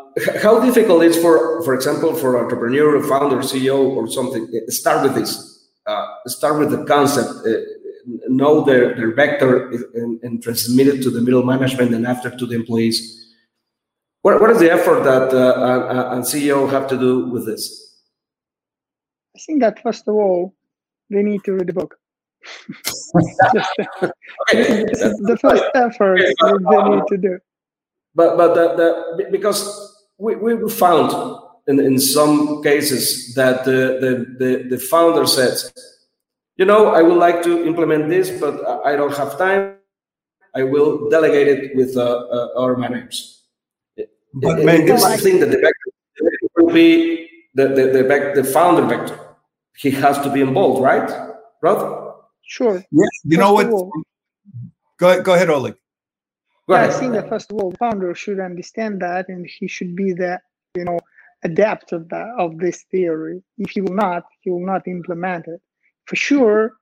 how 0.43 0.61
difficult 0.61 1.03
is 1.03 1.17
for 1.17 1.63
for 1.63 1.75
example 1.75 2.15
for 2.15 2.39
entrepreneur 2.39 3.03
founder 3.03 3.39
ceo 3.39 3.79
or 3.97 4.07
something 4.09 4.47
eh, 4.55 4.61
start 4.69 5.03
with 5.03 5.15
this 5.15 5.69
uh, 5.87 6.07
start 6.27 6.59
with 6.59 6.71
the 6.71 6.85
concept 6.85 7.31
uh, 7.47 7.53
know 8.29 8.65
their, 8.65 8.95
their 8.95 9.15
vector 9.15 9.71
and, 9.95 10.23
and, 10.23 10.43
transmit 10.43 10.89
it 10.89 11.03
to 11.03 11.11
the 11.11 11.21
middle 11.21 11.45
management 11.45 11.95
and 11.95 12.07
after 12.07 12.31
to 12.31 12.47
the 12.47 12.55
employees 12.55 13.33
what, 14.23 14.41
what 14.41 14.51
is 14.51 14.59
the 14.59 14.71
effort 14.71 15.03
that 15.03 15.33
uh, 15.33 16.17
a, 16.17 16.19
a 16.19 16.21
ceo 16.21 16.69
have 16.69 16.87
to 16.87 16.99
do 16.99 17.31
with 17.31 17.47
this 17.47 17.63
i 19.35 19.39
think 19.47 19.61
that 19.61 19.81
first 19.83 20.07
of 20.09 20.15
all 20.15 20.55
they 21.09 21.23
need 21.23 21.43
to 21.45 21.53
read 21.53 21.69
the 21.69 21.73
book 21.73 21.97
okay. 24.51 24.85
the 25.31 25.39
first 25.41 25.65
effort 25.75 26.19
they 26.19 26.83
need 26.89 27.07
to 27.09 27.17
do 27.17 27.39
but 28.15 28.37
but 28.37 28.55
the, 28.55 28.75
the, 28.77 29.31
because 29.31 29.93
we, 30.19 30.37
we 30.37 30.71
found 30.71 31.11
in, 31.67 31.81
in 31.81 31.99
some 31.99 32.63
cases 32.63 33.35
that 33.35 33.65
the, 33.65 33.99
the, 34.01 34.45
the, 34.45 34.69
the 34.71 34.79
founder 34.79 35.27
said, 35.27 35.57
you 36.57 36.65
know, 36.65 36.89
I 36.89 37.03
would 37.03 37.19
like 37.19 37.43
to 37.45 37.65
implement 37.67 38.09
this, 38.09 38.31
but 38.41 38.55
I 38.85 38.97
don't 38.97 39.17
have 39.17 39.39
time. 39.39 39.77
I 40.55 40.65
will 40.65 41.09
delegate 41.09 41.49
it 41.49 41.77
with 41.77 41.97
uh, 41.97 42.03
uh, 42.03 42.49
our 42.57 42.77
managers. 42.77 43.47
But 44.35 44.61
and, 44.61 44.69
and 44.69 44.89
this 44.89 45.03
like- 45.03 45.21
thing 45.21 45.41
that 45.41 45.51
the 45.51 45.59
vector 45.59 45.91
will 46.57 46.73
be 46.73 47.29
the, 47.55 47.69
the, 47.69 47.85
the, 47.87 48.43
the 48.43 48.45
founder 48.45 48.83
vector. 48.87 49.19
He 49.77 49.91
has 49.91 50.19
to 50.19 50.31
be 50.31 50.43
involved, 50.43 50.83
right, 50.83 51.11
brother? 51.61 52.02
Sure. 52.45 52.85
Yes. 52.91 53.09
You 53.25 53.39
know 53.39 53.53
what? 53.53 53.71
Go, 54.99 55.23
go 55.23 55.35
ahead, 55.35 55.51
Oleg. 55.51 55.77
Yeah, 56.69 56.85
I 56.85 56.91
think 56.91 57.13
that 57.15 57.29
first 57.29 57.51
of 57.51 57.59
all, 57.59 57.73
founder 57.79 58.15
should 58.15 58.41
understand 58.41 59.03
that, 59.03 59.29
and 59.29 59.47
he 59.59 59.67
should 59.69 59.97
be 59.97 60.13
the 60.13 60.39
you 60.77 60.85
know 60.85 60.99
adept 61.43 61.93
of 61.93 62.09
that 62.11 62.29
of 62.39 62.59
this 62.59 62.85
theory. 62.91 63.43
If 63.59 63.71
he 63.71 63.81
will 63.81 63.95
not, 63.95 64.25
he 64.41 64.51
will 64.51 64.65
not 64.65 64.87
implement 64.87 65.49
it. 65.49 65.61
For 66.07 66.17
sure, 66.17 66.75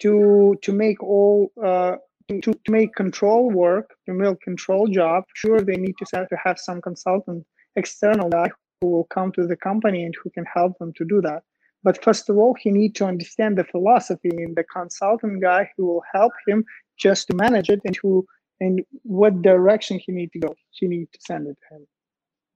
to 0.00 0.56
to 0.62 0.72
make 0.72 1.02
all 1.02 1.52
uh, 1.62 1.96
to, 2.28 2.40
to 2.40 2.70
make 2.70 2.94
control 2.94 3.50
work, 3.50 3.90
to 4.06 4.14
make 4.14 4.40
control 4.40 4.86
job, 4.88 5.24
sure 5.34 5.60
they 5.60 5.76
need 5.76 5.94
to 5.98 6.06
have 6.16 6.28
to 6.28 6.36
have 6.42 6.58
some 6.58 6.80
consultant, 6.80 7.44
external 7.76 8.28
guy 8.28 8.50
who 8.80 8.88
will 8.88 9.04
come 9.04 9.32
to 9.32 9.46
the 9.46 9.56
company 9.56 10.04
and 10.04 10.14
who 10.22 10.30
can 10.30 10.44
help 10.52 10.78
them 10.78 10.92
to 10.96 11.04
do 11.04 11.20
that. 11.20 11.42
But 11.84 12.02
first 12.02 12.28
of 12.30 12.36
all, 12.38 12.54
he 12.58 12.70
need 12.70 12.94
to 12.96 13.04
understand 13.04 13.58
the 13.58 13.64
philosophy 13.64 14.30
and 14.30 14.56
the 14.56 14.64
consultant 14.64 15.42
guy 15.42 15.70
who 15.76 15.86
will 15.86 16.02
help 16.12 16.32
him 16.46 16.64
just 16.98 17.28
to 17.28 17.36
manage 17.36 17.68
it 17.68 17.80
and 17.84 17.96
who 18.02 18.26
and 18.60 18.80
what 19.02 19.42
direction 19.42 20.00
he 20.04 20.12
need 20.12 20.32
to 20.32 20.38
go. 20.38 20.54
She 20.72 20.86
need 20.86 21.08
to 21.12 21.18
send 21.20 21.46
it 21.46 21.58
to 21.68 21.74
him. 21.74 21.86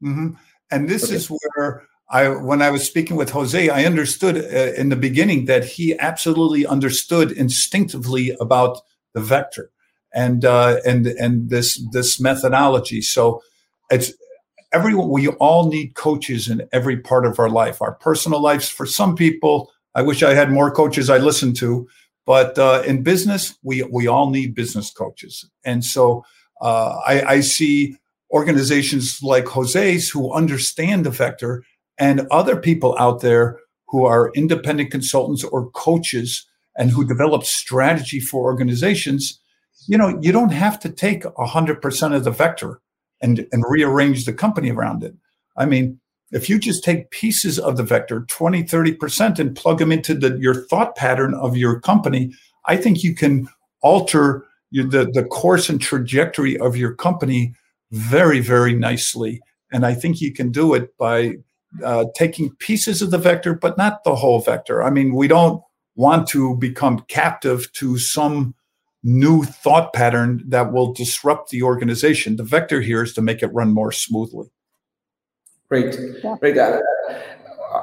Mm-hmm. 0.03 0.29
And 0.71 0.89
this 0.89 1.05
okay. 1.05 1.17
is 1.17 1.31
where 1.31 1.87
I, 2.11 2.29
when 2.29 2.63
I 2.63 2.71
was 2.71 2.85
speaking 2.85 3.17
with 3.17 3.31
Jose, 3.31 3.69
I 3.69 3.85
understood 3.85 4.37
uh, 4.37 4.81
in 4.81 4.89
the 4.89 4.97
beginning 4.97 5.45
that 5.45 5.65
he 5.65 5.99
absolutely 5.99 6.67
understood 6.67 7.33
instinctively 7.33 8.35
about 8.41 8.79
the 9.13 9.21
vector 9.21 9.71
and 10.15 10.45
uh, 10.45 10.77
and 10.87 11.07
and 11.07 11.51
this 11.51 11.83
this 11.93 12.19
methodology. 12.21 13.03
So 13.03 13.43
it's 13.91 14.13
everyone. 14.79 15.09
We 15.09 15.27
all 15.29 15.69
need 15.69 15.95
coaches 15.95 16.49
in 16.49 16.69
every 16.73 16.97
part 16.97 17.27
of 17.27 17.41
our 17.41 17.51
life, 17.51 17.83
our 17.83 17.95
personal 17.95 18.41
lives. 18.41 18.69
For 18.69 18.87
some 18.87 19.17
people, 19.17 19.73
I 19.97 20.03
wish 20.03 20.23
I 20.23 20.35
had 20.35 20.53
more 20.53 20.71
coaches 20.71 21.11
I 21.11 21.19
listened 21.19 21.57
to. 21.57 21.89
But 22.25 22.57
uh, 22.59 22.83
in 22.87 23.03
business, 23.03 23.59
we 23.63 23.83
we 23.85 24.07
all 24.07 24.31
need 24.31 24.55
business 24.55 24.91
coaches, 24.91 25.49
and 25.65 25.85
so 25.85 26.25
uh, 26.61 27.01
I, 27.07 27.23
I 27.23 27.41
see 27.41 27.97
organizations 28.31 29.23
like 29.23 29.47
Jose's 29.47 30.11
who 30.11 30.33
understand 30.33 31.07
the 31.07 31.11
vector, 31.11 31.65
and 31.99 32.27
other 32.31 32.57
people 32.57 32.95
out 32.99 33.23
there 33.23 33.59
who 33.89 34.05
are 34.05 34.31
independent 34.35 34.91
consultants 34.91 35.43
or 35.43 35.71
coaches 35.71 36.47
and 36.77 36.91
who 36.91 37.05
develop 37.05 37.45
strategy 37.45 38.21
for 38.21 38.45
organizations. 38.45 39.41
You 39.87 39.97
know, 39.97 40.19
you 40.21 40.31
don't 40.31 40.53
have 40.53 40.79
to 40.81 40.91
take 40.91 41.25
hundred 41.37 41.81
percent 41.81 42.15
of 42.15 42.25
the 42.25 42.31
vector 42.31 42.81
and 43.21 43.47
and 43.53 43.65
rearrange 43.69 44.25
the 44.25 44.33
company 44.33 44.71
around 44.71 45.03
it. 45.03 45.15
I 45.57 45.67
mean, 45.67 46.01
if 46.33 46.49
you 46.49 46.59
just 46.59 46.85
take 46.85 47.11
pieces 47.11 47.59
of 47.59 47.77
the 47.77 47.83
vector 47.83 48.25
20 48.29 48.65
30% 48.65 49.39
and 49.39 49.57
plug 49.57 49.79
them 49.79 49.93
into 49.93 50.15
the, 50.15 50.39
your 50.39 50.55
thought 50.55 50.97
pattern 50.97 51.35
of 51.35 51.57
your 51.57 51.81
company 51.81 52.33
i 52.67 52.77
think 52.77 53.03
you 53.03 53.15
can 53.15 53.49
alter 53.81 54.45
your, 54.71 54.87
the, 54.87 55.11
the 55.13 55.25
course 55.25 55.69
and 55.69 55.81
trajectory 55.81 56.59
of 56.59 56.77
your 56.77 56.95
company 56.95 57.55
very 57.91 58.41
very 58.41 58.75
nicely 58.75 59.41
and 59.73 59.87
i 59.87 59.95
think 59.95 60.21
you 60.21 60.33
can 60.33 60.51
do 60.51 60.75
it 60.75 60.97
by 60.99 61.35
uh, 61.85 62.07
taking 62.15 62.55
pieces 62.57 63.03
of 63.03 63.11
the 63.11 63.19
vector 63.19 63.55
but 63.55 63.77
not 63.77 64.05
the 64.05 64.15
whole 64.15 64.41
vector 64.41 64.83
i 64.83 64.91
mean 64.91 65.15
we 65.15 65.29
don't 65.29 65.63
want 65.97 66.29
to 66.29 66.57
become 66.57 67.01
captive 67.09 67.71
to 67.73 67.99
some 67.99 68.55
new 69.09 69.43
thought 69.45 69.93
pattern 69.93 70.43
that 70.47 70.73
will 70.73 70.93
disrupt 70.93 71.51
the 71.51 71.63
organization 71.63 72.37
the 72.37 72.45
vector 72.45 72.81
here 72.81 73.03
is 73.03 73.13
to 73.13 73.23
make 73.23 73.43
it 73.43 73.49
run 73.49 73.73
more 73.73 73.93
smoothly 73.93 74.51
Great, 75.69 75.99
yeah. 76.23 76.37
great. 76.41 76.57
Uh, 76.57 76.81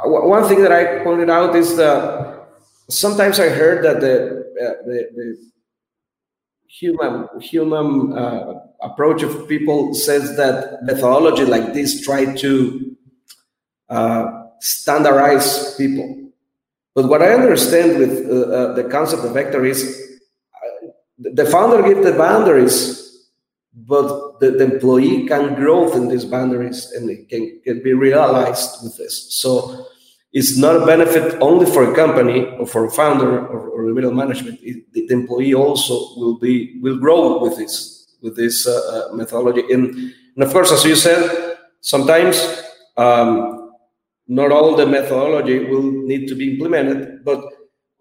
one 0.05 0.47
thing 0.47 0.63
that 0.63 0.71
I 0.71 1.03
pointed 1.03 1.29
out 1.29 1.55
is 1.55 1.77
that 1.77 2.47
sometimes 2.89 3.39
I 3.39 3.49
heard 3.49 3.85
that 3.85 4.01
the 4.01 4.45
uh, 4.59 4.73
the, 4.85 5.09
the, 5.15 5.51
human 6.67 7.27
human 7.39 8.11
uh, 8.17 8.53
approach 8.81 9.23
of 9.23 9.47
people 9.47 9.93
says 9.93 10.35
that 10.35 10.83
methodology 10.83 11.45
like 11.45 11.73
this 11.73 12.01
try 12.01 12.35
to 12.35 12.97
uh, 13.89 14.25
standardize 14.59 15.75
people. 15.75 16.31
But 16.93 17.07
what 17.07 17.21
I 17.21 17.33
understand 17.33 17.97
with 17.97 18.29
uh, 18.29 18.33
uh, 18.33 18.73
the 18.73 18.83
concept 18.85 19.23
of 19.23 19.33
vector 19.33 19.63
is 19.63 19.79
uh, 19.83 20.04
the 21.17 21.45
founder 21.45 21.81
gives 21.81 22.05
the 22.05 22.17
boundaries, 22.17 23.29
but 23.73 24.39
the, 24.39 24.51
the, 24.51 24.63
employee 24.63 25.27
can 25.27 25.55
grow 25.55 25.91
in 25.93 26.07
these 26.07 26.25
boundaries 26.25 26.91
and 26.91 27.09
it 27.09 27.29
can, 27.29 27.59
can 27.63 27.83
be 27.83 27.93
realized 27.93 28.83
with 28.83 28.97
this. 28.97 29.41
So 29.41 29.87
it's 30.33 30.57
not 30.57 30.75
a 30.75 30.85
benefit 30.85 31.37
only 31.41 31.65
for 31.65 31.89
a 31.89 31.95
company 31.95 32.45
or 32.57 32.67
for 32.67 32.85
a 32.85 32.91
founder 32.91 33.47
or, 33.47 33.69
or 33.69 33.87
the 33.87 33.93
middle 33.93 34.13
management. 34.13 34.59
It, 34.61 34.91
the, 34.93 35.07
employee 35.09 35.53
also 35.53 35.93
will 36.19 36.37
be 36.39 36.79
will 36.81 36.97
grow 36.97 37.39
with 37.41 37.57
this 37.57 38.17
with 38.21 38.35
this 38.35 38.67
uh, 38.67 39.07
uh, 39.11 39.15
methodology. 39.15 39.61
And, 39.71 40.13
and, 40.35 40.43
of 40.43 40.51
course, 40.51 40.71
as 40.71 40.83
you 40.83 40.95
said, 40.95 41.57
sometimes 41.79 42.35
um, 42.97 43.71
not 44.27 44.51
all 44.51 44.75
the 44.75 44.85
methodology 44.85 45.65
will 45.65 45.83
need 45.83 46.27
to 46.27 46.35
be 46.35 46.53
implemented, 46.53 47.23
but 47.23 47.39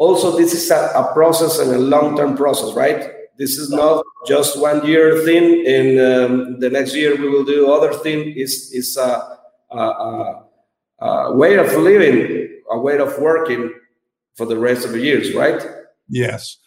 also 0.04 0.36
this 0.36 0.52
is 0.52 0.70
a, 0.70 0.80
a 1.02 1.04
process 1.12 1.58
and 1.58 1.70
a 1.72 1.78
long-term 1.78 2.36
process, 2.36 2.70
right? 2.74 3.00
This 3.36 3.58
is 3.62 3.68
not 3.70 4.04
just 4.26 4.60
one 4.60 4.86
year 4.86 5.06
thing, 5.24 5.46
and 5.66 5.88
um, 6.08 6.60
the 6.60 6.70
next 6.70 6.94
year 6.94 7.16
we 7.16 7.28
will 7.28 7.44
do 7.44 7.72
other 7.72 7.92
thing. 8.04 8.18
Is 8.36 8.70
is 8.72 8.96
a, 8.96 9.10
a, 9.70 9.78
a 9.78 10.44
uh, 11.00 11.32
way 11.32 11.56
of 11.58 11.72
living, 11.74 12.16
a 12.70 12.78
way 12.78 12.98
of 12.98 13.18
working 13.18 13.72
for 14.36 14.46
the 14.46 14.58
rest 14.58 14.84
of 14.84 14.92
the 14.92 15.00
years, 15.00 15.34
right? 15.34 15.60
Yes. 16.08 16.58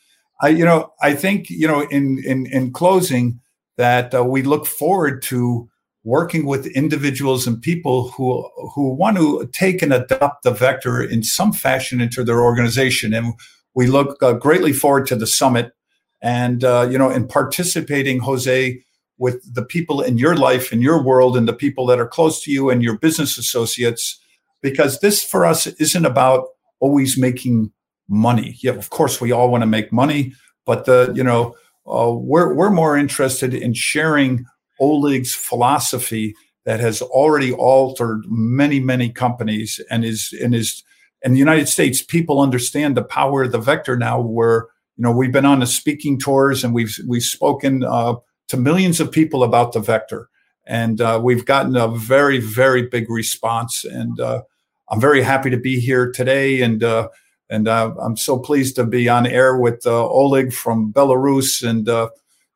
I, 0.41 0.49
you 0.49 0.65
know, 0.65 0.93
I 1.01 1.13
think, 1.15 1.49
you 1.49 1.67
know, 1.67 1.81
in, 1.81 2.23
in, 2.23 2.45
in 2.47 2.71
closing 2.71 3.39
that 3.77 4.13
uh, 4.13 4.23
we 4.23 4.43
look 4.43 4.65
forward 4.65 5.21
to 5.23 5.69
working 6.07 6.45
with 6.45 6.67
individuals 6.67 7.45
and 7.45 7.61
people 7.61 8.07
who, 8.11 8.49
who 8.73 8.93
want 8.93 9.17
to 9.17 9.45
take 9.51 9.81
and 9.81 9.91
adopt 9.91 10.43
the 10.43 10.51
vector 10.51 11.03
in 11.03 11.21
some 11.21 11.51
fashion 11.51 11.99
into 11.99 12.23
their 12.23 12.41
organization. 12.41 13.13
And 13.13 13.33
we 13.75 13.87
look 13.87 14.23
uh, 14.23 14.31
greatly 14.31 14.71
forward 14.71 15.05
to 15.07 15.17
the 15.17 15.27
summit 15.27 15.73
and, 16.21 16.63
uh, 16.63 16.87
you 16.89 16.97
know, 16.97 17.09
in 17.09 17.27
participating, 17.27 18.19
Jose, 18.19 18.81
with 19.17 19.53
the 19.53 19.65
people 19.65 19.99
in 19.99 20.17
your 20.17 20.37
life, 20.37 20.71
in 20.71 20.81
your 20.81 21.03
world, 21.03 21.35
and 21.35 21.45
the 21.45 21.53
people 21.53 21.85
that 21.87 21.99
are 21.99 22.07
close 22.07 22.41
to 22.43 22.51
you 22.51 22.69
and 22.69 22.81
your 22.81 22.97
business 22.97 23.37
associates 23.37 24.17
because 24.61 25.01
this 25.01 25.21
for 25.21 25.45
us 25.45 25.67
isn't 25.67 26.05
about 26.05 26.45
always 26.79 27.17
making 27.17 27.69
money. 28.07 28.55
Yeah, 28.61 28.71
of 28.71 28.91
course, 28.91 29.19
we 29.19 29.33
all 29.33 29.51
want 29.51 29.61
to 29.63 29.67
make 29.67 29.91
money, 29.91 30.33
but 30.65 30.85
the 30.85 31.11
you 31.13 31.23
know 31.23 31.55
uh, 31.85 32.11
we're 32.11 32.53
we're 32.53 32.69
more 32.69 32.97
interested 32.97 33.53
in 33.53 33.73
sharing 33.73 34.45
Oleg's 34.79 35.33
philosophy 35.33 36.35
that 36.65 36.79
has 36.79 37.01
already 37.01 37.53
altered 37.53 38.23
many 38.27 38.79
many 38.79 39.09
companies 39.09 39.79
and 39.89 40.03
is 40.03 40.33
and 40.41 40.53
is 40.53 40.83
in 41.23 41.33
the 41.33 41.39
United 41.39 41.67
States. 41.67 42.01
People 42.01 42.41
understand 42.41 42.95
the 42.95 43.03
power 43.03 43.43
of 43.43 43.51
the 43.51 43.59
vector 43.59 43.97
now. 43.97 44.19
Where 44.19 44.67
you 44.97 45.03
know 45.03 45.11
we've 45.11 45.31
been 45.31 45.45
on 45.45 45.59
the 45.59 45.67
speaking 45.67 46.19
tours 46.19 46.63
and 46.63 46.73
we've 46.73 46.97
we've 47.07 47.23
spoken 47.23 47.83
uh, 47.83 48.15
to 48.49 48.57
millions 48.57 48.99
of 48.99 49.11
people 49.11 49.43
about 49.43 49.73
the 49.73 49.79
vector 49.79 50.29
and 50.65 50.99
uh, 50.99 51.19
we've 51.23 51.45
gotten 51.45 51.75
a 51.77 51.87
very 51.87 52.39
very 52.39 52.87
big 52.87 53.09
response 53.09 53.85
and 53.85 54.19
uh, 54.19 54.41
i'm 54.89 54.99
very 54.99 55.21
happy 55.21 55.49
to 55.49 55.57
be 55.57 55.79
here 55.79 56.11
today 56.11 56.61
and 56.61 56.83
uh, 56.83 57.07
and 57.49 57.67
uh, 57.67 57.93
i'm 58.01 58.17
so 58.17 58.37
pleased 58.37 58.75
to 58.75 58.85
be 58.85 59.07
on 59.07 59.25
air 59.25 59.57
with 59.57 59.85
uh, 59.85 60.09
oleg 60.09 60.51
from 60.51 60.91
belarus 60.91 61.67
and 61.67 61.87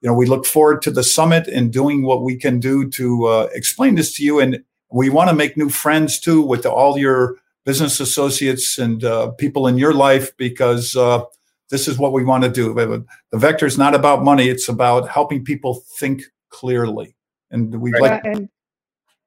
you 0.02 0.10
know 0.10 0.16
we 0.16 0.26
look 0.26 0.46
forward 0.46 0.82
to 0.82 0.92
the 0.92 1.04
summit 1.04 1.48
and 1.48 1.72
doing 1.72 2.04
what 2.04 2.24
we 2.24 2.36
can 2.36 2.60
do 2.60 2.90
to 2.90 3.26
uh, 3.28 3.50
explain 3.54 3.96
this 3.96 4.16
to 4.18 4.24
you. 4.24 4.40
And 4.40 4.64
we 4.92 5.10
want 5.10 5.30
to 5.30 5.36
make 5.36 5.56
new 5.56 5.70
friends 5.70 6.20
too 6.20 6.42
with 6.42 6.66
all 6.66 6.98
your 6.98 7.38
business 7.66 8.00
associates 8.00 8.78
and 8.78 9.04
uh, 9.04 9.32
people 9.32 9.68
in 9.68 9.78
your 9.78 9.94
life 9.94 10.36
because 10.38 10.96
uh, 10.96 11.24
this 11.70 11.88
is 11.88 12.00
what 12.00 12.14
we 12.14 12.24
want 12.24 12.44
to 12.44 12.50
do. 12.50 12.74
The 12.74 13.38
vector 13.38 13.68
is 13.68 13.78
not 13.78 13.94
about 13.94 14.24
money. 14.24 14.50
It's 14.50 14.68
about 14.68 15.08
helping 15.08 15.46
people 15.46 15.84
think 15.98 16.24
clearly. 16.50 17.16
And 17.52 17.80
we 17.80 17.92
right. 17.92 18.02
like 18.02 18.26
and 18.26 18.50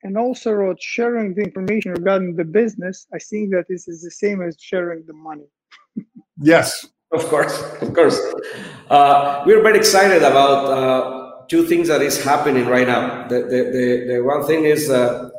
and 0.02 0.18
also 0.18 0.52
Rod, 0.52 0.82
sharing 0.82 1.34
the 1.34 1.42
information 1.42 1.92
regarding 1.92 2.36
the 2.36 2.44
business 2.44 3.06
i 3.14 3.18
think 3.18 3.50
that 3.52 3.64
this 3.68 3.88
is 3.88 4.02
the 4.02 4.10
same 4.10 4.42
as 4.42 4.56
sharing 4.58 5.04
the 5.06 5.12
money. 5.12 5.46
Yes 6.38 6.86
of 7.14 7.24
course 7.28 7.62
of 7.80 7.92
course. 7.94 8.18
Uh, 8.90 9.42
we're 9.46 9.62
very 9.62 9.78
excited 9.78 10.22
about 10.22 10.66
uh, 10.66 11.46
two 11.48 11.66
things 11.66 11.88
that 11.88 12.02
is 12.02 12.22
happening 12.22 12.66
right 12.66 12.86
now. 12.86 13.26
The 13.28 13.40
the, 13.42 13.60
the, 13.74 13.84
the 14.08 14.24
one 14.24 14.46
thing 14.46 14.64
is 14.64 14.90
uh, 14.90 15.30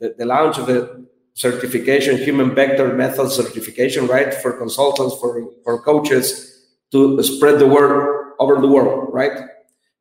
the, 0.00 0.14
the 0.18 0.24
launch 0.24 0.58
of 0.58 0.66
the 0.66 1.06
certification 1.34 2.18
human 2.18 2.54
vector 2.54 2.94
method 2.94 3.30
certification 3.30 4.06
right? 4.06 4.34
For 4.34 4.52
consultants 4.52 5.16
for 5.20 5.48
for 5.64 5.80
coaches 5.82 6.66
to 6.92 7.22
spread 7.22 7.58
the 7.58 7.68
word 7.68 8.34
over 8.40 8.60
the 8.60 8.68
world 8.68 9.10
right? 9.12 9.36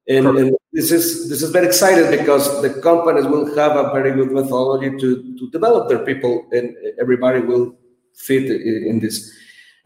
And, 0.08 0.26
and, 0.26 0.56
this 0.72 0.92
is 0.92 1.30
this 1.30 1.42
is 1.42 1.50
very 1.50 1.66
exciting 1.66 2.12
because 2.12 2.62
the 2.62 2.70
companies 2.82 3.26
will 3.26 3.56
have 3.56 3.76
a 3.76 3.92
very 3.92 4.12
good 4.12 4.32
methodology 4.32 4.92
to, 4.92 5.38
to 5.38 5.50
develop 5.50 5.90
their 5.90 6.06
people, 6.06 6.48
and 6.52 6.76
everybody 7.00 7.40
will 7.40 7.76
fit 8.16 8.46
in, 8.46 8.86
in 8.88 9.00
this. 9.00 9.36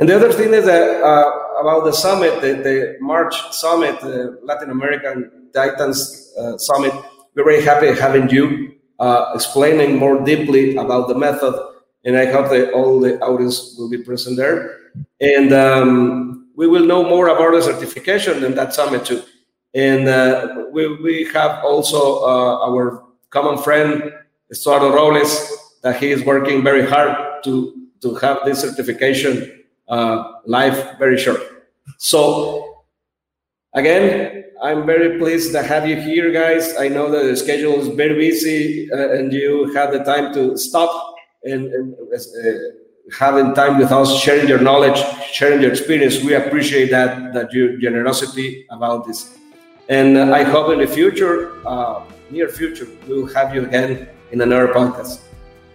And 0.04 0.10
the 0.10 0.18
other 0.18 0.34
thing 0.34 0.54
is 0.54 0.66
that 0.66 1.02
uh, 1.02 1.62
about 1.62 1.86
the 1.86 1.94
summit, 1.94 2.42
the, 2.42 2.56
the 2.56 2.98
March 3.00 3.34
summit, 3.54 4.02
the 4.02 4.38
Latin 4.44 4.70
American 4.70 5.48
Titans 5.54 6.30
uh, 6.38 6.58
summit. 6.58 6.92
We're 7.36 7.46
very 7.46 7.64
happy 7.64 7.88
having 7.98 8.30
you 8.30 8.74
uh, 9.00 9.32
explaining 9.34 9.98
more 9.98 10.22
deeply 10.22 10.76
about 10.76 11.08
the 11.08 11.16
method, 11.16 11.56
and 12.04 12.18
I 12.18 12.26
hope 12.26 12.50
that 12.50 12.74
all 12.74 13.00
the 13.00 13.18
audience 13.22 13.76
will 13.78 13.90
be 13.90 13.98
present 13.98 14.36
there. 14.36 14.78
And 15.22 15.54
um, 15.54 16.50
we 16.54 16.68
will 16.68 16.86
know 16.86 17.08
more 17.08 17.30
about 17.30 17.54
the 17.54 17.62
certification 17.62 18.44
in 18.44 18.56
that 18.56 18.74
summit 18.74 19.06
too. 19.06 19.24
And 19.74 20.10
uh, 20.10 20.66
we, 20.74 21.02
we 21.02 21.30
have 21.34 21.64
also 21.64 22.26
uh, 22.26 22.68
our 22.68 23.06
common 23.30 23.58
friend, 23.58 24.12
Estuardo 24.54 24.94
Robles, 24.94 25.80
that 25.82 25.96
he 25.96 26.12
is 26.12 26.26
working 26.26 26.62
very 26.62 26.86
hard 26.86 27.42
to, 27.46 27.88
to 28.02 28.16
have 28.16 28.40
this 28.44 28.60
certification 28.60 29.63
uh, 29.88 30.24
live 30.46 30.98
very 30.98 31.18
short. 31.18 31.42
So, 31.98 32.86
again, 33.74 34.46
I'm 34.62 34.86
very 34.86 35.18
pleased 35.20 35.52
to 35.54 35.62
have 35.62 35.88
you 35.88 35.98
here, 35.98 36.32
guys. 36.32 36.78
I 36.78 36.88
know 36.88 37.12
that 37.12 37.24
the 37.24 37.36
schedule 37.36 37.80
is 37.82 37.90
very 37.90 38.16
busy 38.16 38.90
uh, 38.92 39.10
and 39.10 39.34
you 39.34 39.74
have 39.74 39.92
the 39.92 40.04
time 40.04 40.34
to 40.36 40.58
stop 40.58 41.16
and, 41.44 41.74
and 41.74 41.96
uh, 41.96 42.54
having 43.20 43.54
time 43.54 43.78
with 43.78 43.92
us, 43.92 44.22
sharing 44.22 44.48
your 44.48 44.60
knowledge, 44.60 45.04
sharing 45.34 45.62
your 45.62 45.72
experience. 45.72 46.24
We 46.24 46.36
appreciate 46.36 46.92
that, 46.92 47.34
that 47.34 47.52
your 47.52 47.78
generosity 47.78 48.66
about 48.70 49.06
this. 49.06 49.38
And 49.90 50.18
uh, 50.18 50.34
I 50.34 50.44
hope 50.44 50.72
in 50.72 50.80
the 50.80 50.88
future, 50.88 51.52
uh, 51.68 52.04
near 52.30 52.48
future, 52.48 52.88
we 53.08 53.22
will 53.22 53.34
have 53.34 53.54
you 53.54 53.66
again 53.66 54.08
in 54.32 54.40
another 54.40 54.70
podcast. 54.70 55.20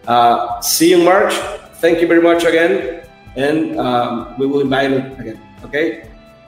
Uh, 0.07 0.61
see 0.63 0.91
you 0.91 0.99
in 1.01 1.05
March. 1.05 1.35
Thank 1.81 2.01
you 2.01 2.09
very 2.09 2.23
much 2.23 2.45
again. 2.45 2.98
And 3.39 3.79
um, 3.79 4.35
we 4.37 4.47
will 4.47 4.63
invite 4.63 4.91
you 4.91 4.99
again. 5.19 5.41
Okay? 5.65 6.03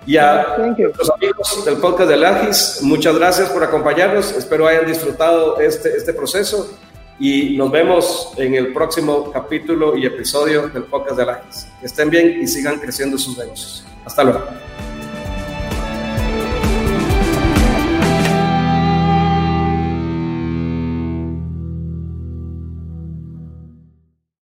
Ya, 0.06 0.56
los 0.98 1.10
amigos 1.10 1.64
del 1.64 1.76
podcast 1.76 2.10
de 2.10 2.16
Lagis, 2.16 2.80
muchas 2.82 3.16
gracias 3.16 3.48
por 3.50 3.62
acompañarnos. 3.62 4.32
Espero 4.32 4.66
hayan 4.66 4.86
disfrutado 4.86 5.60
este, 5.60 5.96
este 5.96 6.12
proceso 6.12 6.68
y 7.20 7.56
nos 7.56 7.70
vemos 7.70 8.32
en 8.38 8.54
el 8.54 8.72
próximo 8.72 9.30
capítulo 9.30 9.96
y 9.96 10.06
episodio 10.06 10.68
del 10.68 10.84
podcast 10.84 11.16
de 11.16 11.26
Lagis. 11.26 11.68
Que 11.78 11.86
estén 11.86 12.10
bien 12.10 12.42
y 12.42 12.48
sigan 12.48 12.80
creciendo 12.80 13.18
sus 13.18 13.38
negocios. 13.38 13.84
Hasta 14.04 14.24
luego. 14.24 14.42